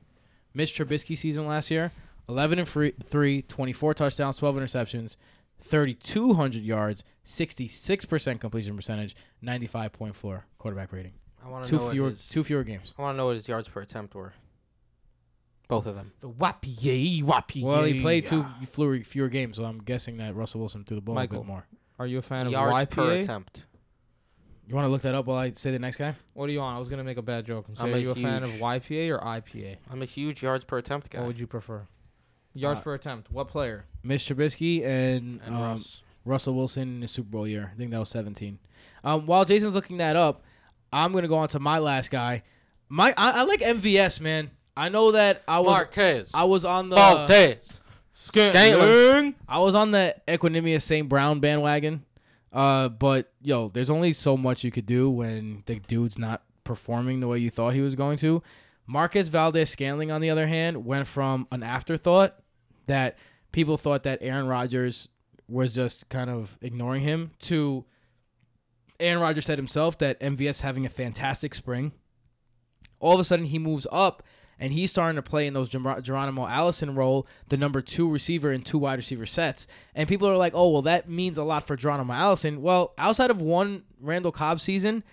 [0.54, 1.92] Mitch Trubisky season last year,
[2.28, 5.16] 11 and free, 3, 24 touchdowns, 12 interceptions,
[5.60, 11.12] 3200 yards, 66% completion percentage, 95.4 quarterback rating.
[11.44, 12.94] I want to Two know fewer what his, two fewer games.
[12.98, 14.32] I want to know what his yards per attempt were.
[15.68, 16.12] Both of them.
[16.20, 17.62] The wappy wappy.
[17.62, 21.00] Well, he played two fewer, fewer games, so I'm guessing that Russell Wilson threw the
[21.02, 21.40] ball a Michael.
[21.40, 21.66] bit more.
[21.98, 23.64] Are you a fan of yards per attempt.
[24.66, 26.14] You want to look that up while I say the next guy?
[26.34, 26.76] What do you want?
[26.76, 28.42] I was gonna make a bad joke and say, I'm are a you a fan
[28.42, 29.76] of huge- YPA or IPA?
[29.90, 31.20] I'm a huge yards per attempt guy.
[31.20, 31.86] What would you prefer?
[32.58, 33.30] Yards Uh, per attempt.
[33.30, 33.84] What player?
[34.02, 36.02] Mitch Trubisky and, and um, Russ.
[36.24, 37.70] Russell Wilson in the Super Bowl year.
[37.72, 38.58] I think that was 17.
[39.04, 40.42] Um, while Jason's looking that up,
[40.92, 42.42] I'm gonna go on to my last guy.
[42.88, 44.50] My I, I like MVS, man.
[44.76, 46.30] I know that I was Marquez.
[46.34, 47.80] I was on the Valdes.
[48.14, 49.34] Scantling.
[49.48, 51.08] I was on the Equanimous St.
[51.08, 52.04] Brown bandwagon.
[52.52, 57.20] Uh, but yo, there's only so much you could do when the dude's not performing
[57.20, 58.42] the way you thought he was going to.
[58.86, 62.36] Marquez Valdes Scantling, on the other hand, went from an afterthought
[62.88, 63.16] that
[63.52, 65.08] people thought that Aaron Rodgers
[65.48, 67.84] was just kind of ignoring him to
[69.00, 71.92] Aaron Rodgers said himself that MVS having a fantastic spring.
[73.00, 74.22] All of a sudden, he moves up
[74.58, 78.50] and he's starting to play in those Ger- Geronimo Allison role, the number two receiver
[78.50, 79.68] in two wide receiver sets.
[79.94, 82.60] And people are like, oh, well, that means a lot for Geronimo Allison.
[82.60, 85.04] Well, outside of one Randall Cobb season,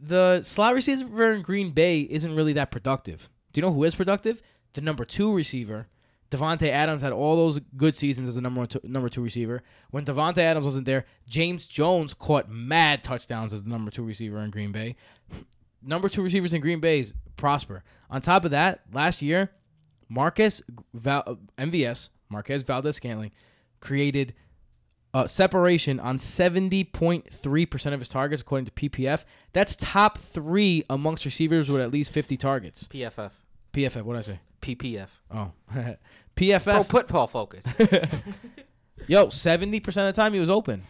[0.00, 3.28] the slot receiver in Green Bay isn't really that productive.
[3.52, 4.42] Do you know who is productive?
[4.72, 5.86] The number two receiver.
[6.32, 9.62] Davante Adams had all those good seasons as a number one two, number two receiver.
[9.90, 14.38] When Davante Adams wasn't there, James Jones caught mad touchdowns as the number two receiver
[14.40, 14.96] in Green Bay.
[15.82, 17.84] Number two receivers in Green Bay's prosper.
[18.10, 19.50] On top of that, last year,
[20.08, 20.62] Marcus
[20.94, 23.30] Val- MVS Marquez Valdes Scantling
[23.80, 24.34] created
[25.14, 29.24] uh, separation on 70.3% of his targets according to PPF.
[29.52, 32.84] That's top three amongst receivers with at least 50 targets.
[32.84, 33.32] PFF,
[33.72, 34.40] PFF, what did I say?
[34.62, 35.50] PPF, Oh,
[36.34, 36.86] Pro PFF.
[36.88, 37.64] Football Focus.
[39.06, 40.84] Yo, 70% of the time he was open.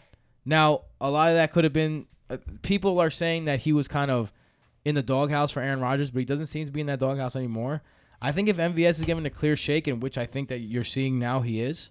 [0.44, 2.06] Now, a lot of that could have been.
[2.28, 4.32] Uh, people are saying that he was kind of
[4.84, 7.36] in the doghouse for Aaron Rodgers, but he doesn't seem to be in that doghouse
[7.36, 7.82] anymore.
[8.20, 10.84] I think if MVS is given a clear shake, in which I think that you're
[10.84, 11.90] seeing now he is,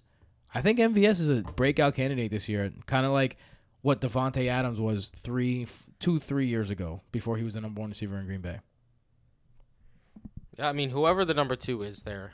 [0.54, 2.72] I think MVS is a breakout candidate this year.
[2.86, 3.36] Kind of like
[3.82, 7.80] what Davante Adams was three, f- two, three years ago before he was the number
[7.80, 8.60] one receiver in Green Bay.
[10.58, 12.32] I mean, whoever the number two is there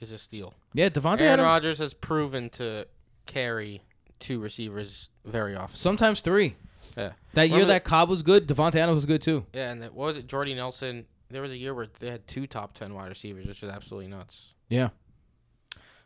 [0.00, 0.54] is a steal.
[0.72, 1.44] Yeah, Davante Aaron Adams.
[1.46, 2.86] Rodgers has proven to
[3.26, 3.82] carry
[4.18, 5.76] two receivers very often.
[5.76, 6.56] Sometimes three.
[6.96, 7.12] Yeah.
[7.34, 9.46] That year Remember that Cobb was good, Davante Adams was good too.
[9.52, 10.26] Yeah, and that, what was it?
[10.26, 11.06] Jordy Nelson.
[11.30, 14.08] There was a year where they had two top ten wide receivers, which is absolutely
[14.10, 14.54] nuts.
[14.68, 14.88] Yeah,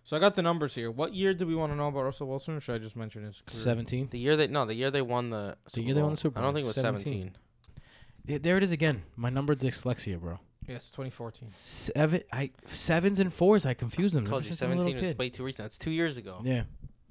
[0.02, 0.90] So I got the numbers here.
[0.90, 3.24] What year do we want to know about Russell Wilson, or should I just mention
[3.24, 3.60] his career?
[3.60, 4.08] seventeen.
[4.10, 5.56] The year they no, the year they won the.
[5.64, 6.42] The Super year they won the Super Bowl.
[6.42, 7.04] I don't think it was 17.
[7.04, 7.36] seventeen.
[8.26, 9.02] Yeah, there it is again.
[9.16, 10.38] My number dyslexia, bro.
[10.68, 11.50] Yes, 2014.
[11.54, 13.66] Seven, I sevens and fours.
[13.66, 14.24] I confused them.
[14.24, 15.18] I told ever you since I'm a little seventeen was kid.
[15.18, 15.64] way too recent.
[15.64, 16.40] That's two years ago.
[16.44, 16.62] Yeah.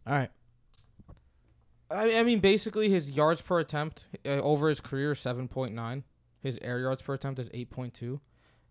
[0.08, 0.30] All right.
[1.92, 6.04] I, I mean, basically, his yards per attempt uh, over his career is 7.9.
[6.42, 8.20] His air yards per attempt is 8.2.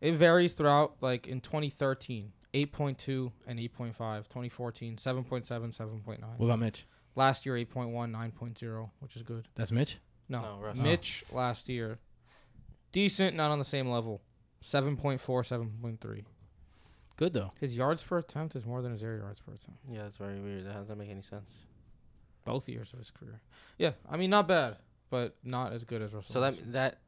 [0.01, 0.97] It varies throughout.
[1.01, 3.95] Like in 2013, 8.2 and 8.5.
[4.29, 6.05] 2014, 7.7, 7.9.
[6.37, 6.87] What about Mitch?
[7.15, 9.47] Last year, 8.1, 9.0, which is good.
[9.55, 9.99] That's Mitch.
[10.29, 10.77] No, No, Russ.
[10.79, 11.99] Mitch last year,
[12.91, 14.23] decent, not on the same level.
[14.63, 16.25] 7.4, 7.3.
[17.17, 17.53] Good though.
[17.61, 19.81] His yards per attempt is more than his air yards per attempt.
[19.91, 20.65] Yeah, that's very weird.
[20.67, 21.53] That doesn't make any sense.
[22.45, 23.41] Both years of his career.
[23.79, 24.77] Yeah, I mean, not bad,
[25.11, 26.73] but not as good as Russell So that Wilson.
[26.73, 26.99] that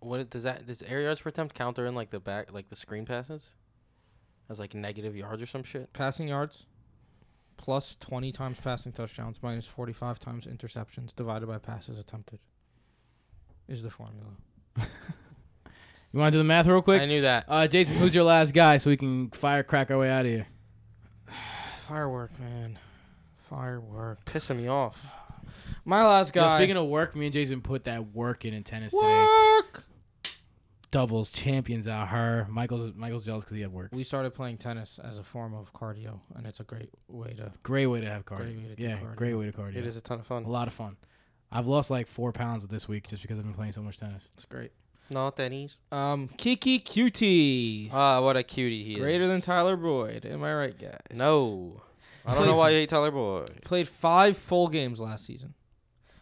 [0.00, 2.68] what it- does that does air yards per attempt counter in like the back like
[2.70, 3.50] the screen passes?
[4.48, 5.92] As like negative yards or some shit.
[5.92, 6.66] passing yards
[7.56, 12.40] plus 20 times passing touchdowns minus 45 times interceptions divided by passes attempted
[13.68, 14.30] is the formula.
[16.12, 17.00] You want to do the math real quick?
[17.00, 17.44] I knew that.
[17.46, 20.32] Uh, Jason, who's your last guy so we can fire crack our way out of
[20.32, 20.46] here?
[21.86, 22.78] Firework, man.
[23.48, 24.24] Firework.
[24.24, 25.06] Pissing me off.
[25.84, 26.58] My last Yo, guy.
[26.58, 29.84] speaking of work, me and Jason put that work in in tennis work.
[30.90, 32.46] Doubles champions out her.
[32.50, 33.90] Michael's Michael's jealous because he had work.
[33.92, 37.52] We started playing tennis as a form of cardio, and it's a great way to.
[37.62, 38.38] Great way to have cardio.
[38.38, 39.16] Great way to yeah, cardio.
[39.16, 39.76] great way to cardio.
[39.76, 40.44] It is a ton of fun.
[40.44, 40.96] a lot of fun.
[41.52, 44.28] I've lost like four pounds this week just because I've been playing so much tennis.
[44.34, 44.72] It's great.
[45.10, 45.78] No tennis.
[45.90, 47.90] Um, Keke Coutee.
[47.92, 49.00] Ah, what a cutie he is.
[49.00, 50.24] Greater than Tyler Boyd.
[50.24, 50.94] Am I right, guys?
[51.14, 51.82] No.
[52.24, 53.62] I don't Played- know why you hate Tyler Boyd.
[53.64, 55.54] Played five full games last season.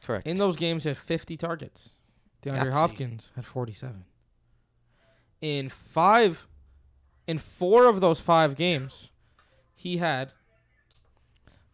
[0.03, 0.27] Correct.
[0.27, 1.91] In those games, he had 50 targets.
[2.43, 2.73] DeAndre Yahtzee.
[2.73, 4.05] Hopkins had 47.
[5.43, 6.49] In five,
[7.27, 9.11] in four of those five games,
[9.75, 10.33] he had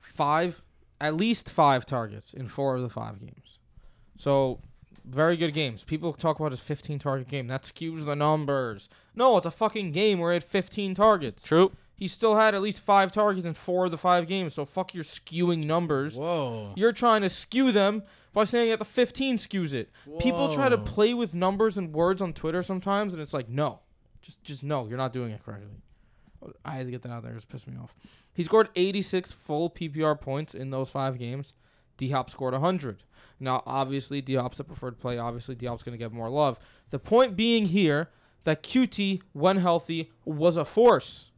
[0.00, 0.62] five,
[1.00, 3.58] at least five targets in four of the five games.
[4.16, 4.60] So,
[5.04, 5.84] very good games.
[5.84, 7.46] People talk about his 15 target game.
[7.46, 8.88] That skews the numbers.
[9.14, 11.42] No, it's a fucking game where he had 15 targets.
[11.42, 11.72] True.
[11.96, 14.54] He still had at least five targets in four of the five games.
[14.54, 16.16] So, fuck your skewing numbers.
[16.16, 16.72] Whoa.
[16.74, 18.02] You're trying to skew them
[18.32, 19.90] by saying that the 15 skews it.
[20.04, 20.18] Whoa.
[20.18, 23.80] People try to play with numbers and words on Twitter sometimes, and it's like, no,
[24.22, 25.68] just just no, you're not doing it correctly.
[26.64, 27.32] I had to get that out there.
[27.32, 27.94] It was pissing me off.
[28.34, 31.54] He scored 86 full PPR points in those five games.
[31.96, 33.04] D Hop scored 100.
[33.40, 35.18] Now, obviously, D Hop's the preferred play.
[35.18, 36.58] Obviously, D Hop's going to get more love.
[36.90, 38.10] The point being here
[38.44, 41.30] that QT, when healthy, was a force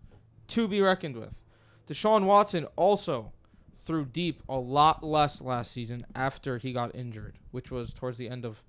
[0.49, 1.43] to be reckoned with.
[1.89, 3.33] Deshaun Watson also
[3.75, 8.29] threw deep a lot less last season after he got injured, which was towards the
[8.29, 8.63] end of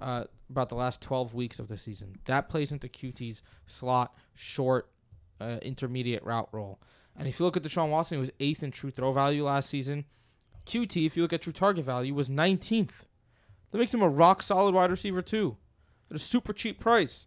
[0.00, 2.16] uh, about the last 12 weeks of the season.
[2.24, 4.88] That plays into QT's slot, short,
[5.40, 6.80] uh, intermediate route role.
[7.16, 9.70] And if you look at Deshaun Watson, he was eighth in true throw value last
[9.70, 10.04] season.
[10.66, 13.06] QT, if you look at true target value, was 19th.
[13.70, 15.56] That makes him a rock solid wide receiver too,
[16.10, 17.26] at a super cheap price.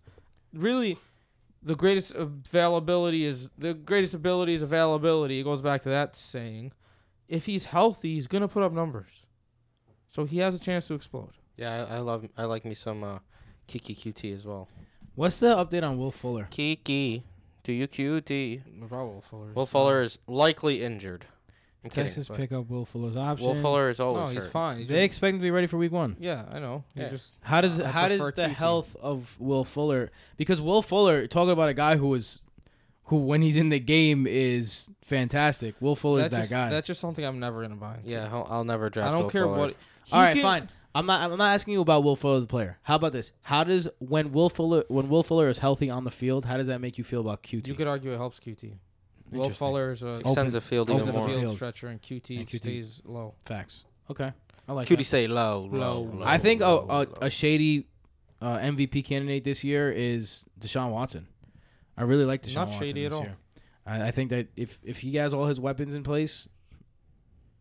[0.53, 0.97] Really,
[1.61, 5.39] the greatest availability is the greatest ability is availability.
[5.39, 6.71] It goes back to that saying.
[7.27, 9.25] If he's healthy, he's gonna put up numbers.
[10.07, 11.31] So he has a chance to explode.
[11.57, 12.25] Yeah, I, I love.
[12.37, 13.19] I like me some uh,
[13.67, 14.69] Keke QT as well.
[15.15, 16.47] What's the update on Will Fuller?
[16.49, 17.23] Kiki,
[17.63, 18.83] do you QT?
[18.83, 19.51] About Will Fuller.
[19.53, 21.25] Will Fuller is likely injured.
[21.83, 22.05] I'm kidding.
[22.05, 23.47] Texas but pick up Will Fuller's option.
[23.47, 24.51] Will Fuller is always No, always he's hurt.
[24.51, 24.77] fine.
[24.79, 26.17] He They just- expect him to be ready for week one.
[26.19, 26.83] yeah, I know.
[26.95, 27.09] He Yeah.
[27.09, 28.49] just How does I how does the QT.
[28.49, 30.11] health of Will Fuller?
[30.37, 32.41] Because Will Fuller, talking about a guy who is,
[33.05, 35.75] who when he's in the game is fantastic.
[35.79, 36.69] Will Fuller is that's that just, guy.
[36.69, 37.97] That's just something I'm never gonna buy.
[37.97, 38.09] into.
[38.09, 39.09] Yeah, I'll, I'll never draft.
[39.09, 39.57] I don't Will care Fuller.
[39.57, 39.75] what.
[40.05, 40.69] he All right, can- fine.
[40.95, 41.21] I'm not.
[41.31, 42.79] I'm not asking you about Will Fuller the player.
[42.81, 43.31] How about this?
[43.43, 46.45] How does when Will Fuller when Will Fuller is healthy on the field?
[46.45, 47.67] How does that make you feel about QT?
[47.67, 48.73] You could argue it helps QT.
[49.31, 49.67] Will Interesting.
[49.67, 51.29] Fuller is a Extends the field Opens even opens the a more.
[51.29, 51.55] field field.
[51.55, 53.35] stretcher, and QT, And QT 's stays low.
[53.45, 53.83] Facts.
[54.09, 54.31] Okay,
[54.67, 54.87] I like.
[54.87, 55.03] QT that.
[55.03, 56.01] say low, low, Low.
[56.19, 56.25] low.
[56.25, 57.17] I think a, low, a, low.
[57.21, 57.87] a shady
[58.41, 61.27] uh, MVP candidate this year is Deshaun Watson.
[61.97, 63.23] I really like Deshaun Not Watson shady at this all.
[63.23, 63.37] year.
[63.85, 66.47] I, I think that if if he has all his weapons in place,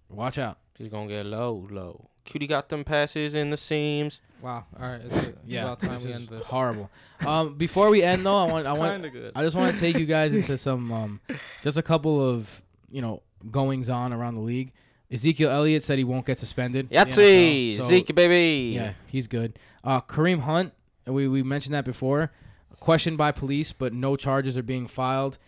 [0.08, 0.58] watch out.
[0.78, 2.10] He's gonna get low, low.
[2.26, 4.20] QT got them passes in the seams.
[4.42, 4.64] Wow.
[4.78, 5.00] All right.
[5.04, 6.46] It's, it's Yeah, about time this we end this.
[6.46, 6.90] horrible.
[7.26, 9.32] Um, before we end though, I want I want good.
[9.34, 11.20] I just want to take you guys into some um,
[11.62, 14.72] just a couple of you know goings on around the league.
[15.10, 16.88] Ezekiel Elliott said he won't get suspended.
[16.90, 18.74] in the Yahtzee, so- Zeke baby.
[18.74, 19.58] Yeah, he's good.
[19.84, 20.72] Uh, Kareem Hunt,
[21.06, 22.32] we we mentioned that before.
[22.80, 25.38] Questioned by police, but no charges are being filed.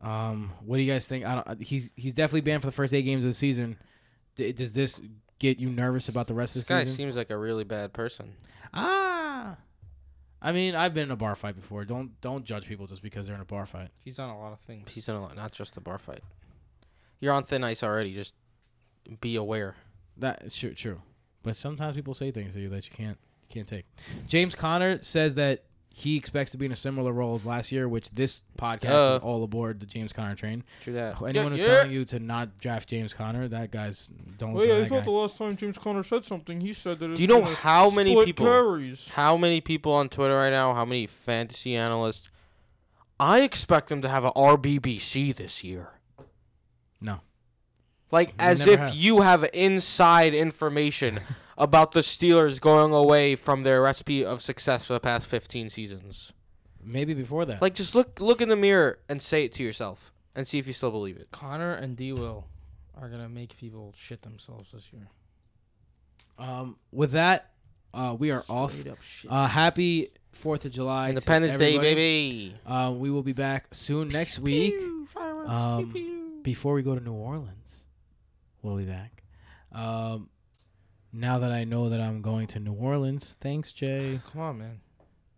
[0.00, 1.24] Um, what do you guys think?
[1.26, 1.62] I don't.
[1.62, 3.76] He's he's definitely banned for the first eight games of the season.
[4.36, 5.02] D- does this
[5.38, 6.76] get you nervous about the rest This of the season?
[6.78, 6.96] this guy season?
[6.96, 8.32] seems like a really bad person.
[8.74, 9.56] ah,
[10.40, 11.84] I mean, I've been in a bar fight before.
[11.84, 13.88] Don't don't judge people just because they're in a bar fight.
[14.04, 14.88] He's done a lot of things.
[14.90, 16.22] He's in a lot, not just the bar fight.
[17.20, 18.14] You're on thin ice already.
[18.14, 18.34] Just
[19.20, 19.74] be aware.
[20.16, 21.02] That is true, true.
[21.42, 23.86] But sometimes people say things to you that you can't you can't take.
[24.28, 27.88] James Conner says that he expects to be in a similar role as last year,
[27.88, 29.16] which this podcast Duh.
[29.16, 29.26] is uh.
[29.26, 30.62] all aboard the James Conner train.
[30.82, 31.20] True that.
[31.20, 31.66] Anyone who's yeah.
[31.66, 34.08] telling you to not draft James Conner, that guy's
[34.38, 35.04] don't listen yeah, to I that thought guy.
[35.04, 37.14] the last time James Conner said something, he said that.
[37.14, 38.46] Do you know how many people?
[38.46, 39.08] Carries.
[39.10, 40.74] How many people on Twitter right now?
[40.74, 42.30] How many fantasy analysts?
[43.20, 45.90] I expect him to have a RBBC this year.
[47.00, 47.20] No.
[48.10, 48.94] Like We as never if have.
[48.94, 51.20] you have inside information
[51.58, 56.32] about the Steelers going away from their recipe of success for the past 15 seasons.
[56.82, 57.60] Maybe before that.
[57.60, 60.66] Like just look look in the mirror and say it to yourself and see if
[60.66, 61.30] you still believe it.
[61.30, 62.46] Conner and D Will
[62.98, 65.08] are gonna make people shit themselves this year.
[66.38, 67.50] um, with that,
[67.92, 68.72] uh, we are off.
[68.72, 69.30] Straight up shit.
[69.30, 72.54] Uh, happy Fourth of July, to Independence Day, baby.
[72.64, 74.78] Uh, we will be back soon next week.
[74.78, 76.40] Pew, fireworks, Um, pew, pew.
[76.44, 77.80] before we go to New Orleans,
[78.62, 79.24] we'll be back.
[79.72, 80.28] Um,
[81.12, 84.20] now that I know that I'm going to New Orleans, thanks, Jay.
[84.32, 84.80] Come on, man.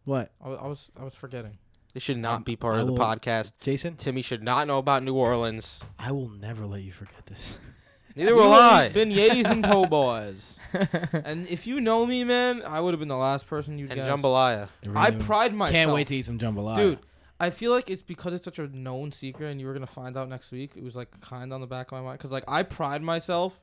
[0.05, 1.59] What, I, I was I was forgetting.
[1.93, 3.53] This should not be part I of the will- podcast.
[3.61, 3.97] Jason?
[3.97, 5.81] Timmy should not know about New Orleans.
[5.99, 7.59] I will never let you forget this.
[8.17, 8.91] Neither will I.
[8.93, 10.59] Beignets and po' boys.
[11.13, 14.01] and if you know me, man, I would have been the last person you'd And
[14.01, 14.09] guess.
[14.09, 14.69] jambalaya.
[14.97, 15.73] I pride myself.
[15.75, 16.99] Can't wait to eat some jambalaya, Dude,
[17.39, 20.17] I feel like it's because it's such a known secret, and you were gonna find
[20.17, 20.73] out next week.
[20.77, 23.03] It was like kind of on the back of my mind, because like I pride
[23.03, 23.61] myself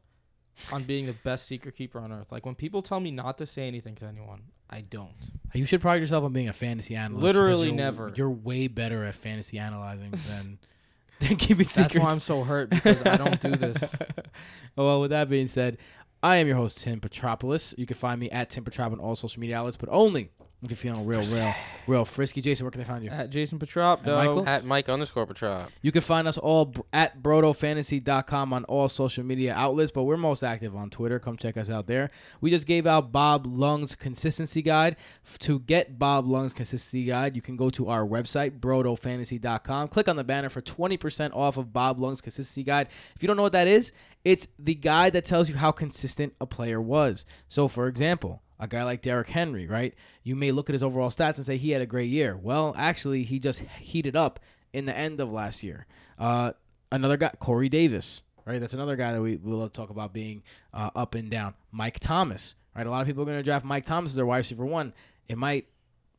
[0.71, 2.31] on being the best secret keeper on earth.
[2.31, 5.11] Like when people tell me not to say anything to anyone, I don't.
[5.53, 7.23] You should pride yourself on being a fantasy analyst.
[7.23, 8.11] Literally you're- never.
[8.15, 10.59] You're way better at fantasy analyzing than
[11.19, 11.97] than keeping That's secrets.
[12.05, 13.95] why I'm so hurt because I don't do this.
[14.75, 15.77] well, with that being said,
[16.21, 17.73] I am your host Tim Petropolis.
[17.77, 20.31] You can find me at Tim Petrop on all social media outlets, but only
[20.63, 21.53] if you're feeling real, real,
[21.85, 22.41] real frisky.
[22.41, 23.11] Jason, where can they find you?
[23.11, 24.17] At Jason Petrop, And dog.
[24.25, 24.47] Michael?
[24.49, 25.71] At Mike underscore Petrop.
[25.83, 30.17] You can find us all br- at brotofantasy.com on all social media outlets, but we're
[30.17, 31.19] most active on Twitter.
[31.19, 32.09] Come check us out there.
[32.41, 34.95] We just gave out Bob Lung's consistency guide.
[35.25, 39.87] F- To get Bob Lung's consistency guide, you can go to our website, brotofantasy.com.
[39.89, 42.87] Click on the banner for 20% off of Bob Lung's consistency guide.
[43.15, 43.91] If you don't know what that is,
[44.25, 47.25] it's the guide that tells you how consistent a player was.
[47.47, 49.93] So, for example, a guy like Derrick Henry, right?
[50.23, 52.35] You may look at his overall stats and say he had a great year.
[52.35, 54.39] Well, actually, he just heated up
[54.73, 55.85] in the end of last year.
[56.17, 56.53] Uh,
[56.91, 58.59] another guy, Corey Davis, right?
[58.59, 60.43] That's another guy that we to talk about being
[60.73, 61.53] uh, up and down.
[61.71, 62.87] Mike Thomas, right?
[62.87, 64.93] A lot of people are going to draft Mike Thomas as their wide receiver one.
[65.27, 65.67] It might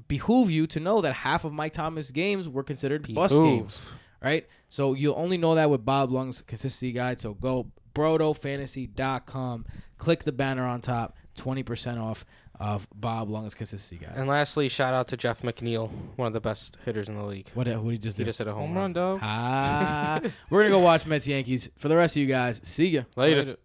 [0.07, 3.89] behoove you to know that half of Mike Thomas' games were considered bust games,
[4.23, 4.47] right?
[4.69, 7.21] So you'll only know that with Bob Lung's consistency guide.
[7.21, 9.67] So go brotofantasy.com,
[9.97, 12.25] click the banner on top, 20% off
[12.61, 14.15] of Bob Lung's consistency guide.
[14.17, 17.49] And lastly, shout out to Jeff McNeil, one of the best hitters in the league.
[17.55, 18.23] What, what did he just do?
[18.23, 18.29] He do?
[18.31, 18.83] just hit a home, Home run.
[18.85, 19.21] run, dog.
[19.23, 20.21] Ah,
[20.51, 21.71] we're gonna go watch Mets Yankees.
[21.79, 23.03] For the rest of you guys, see ya.
[23.17, 23.39] Later.
[23.41, 23.57] Later.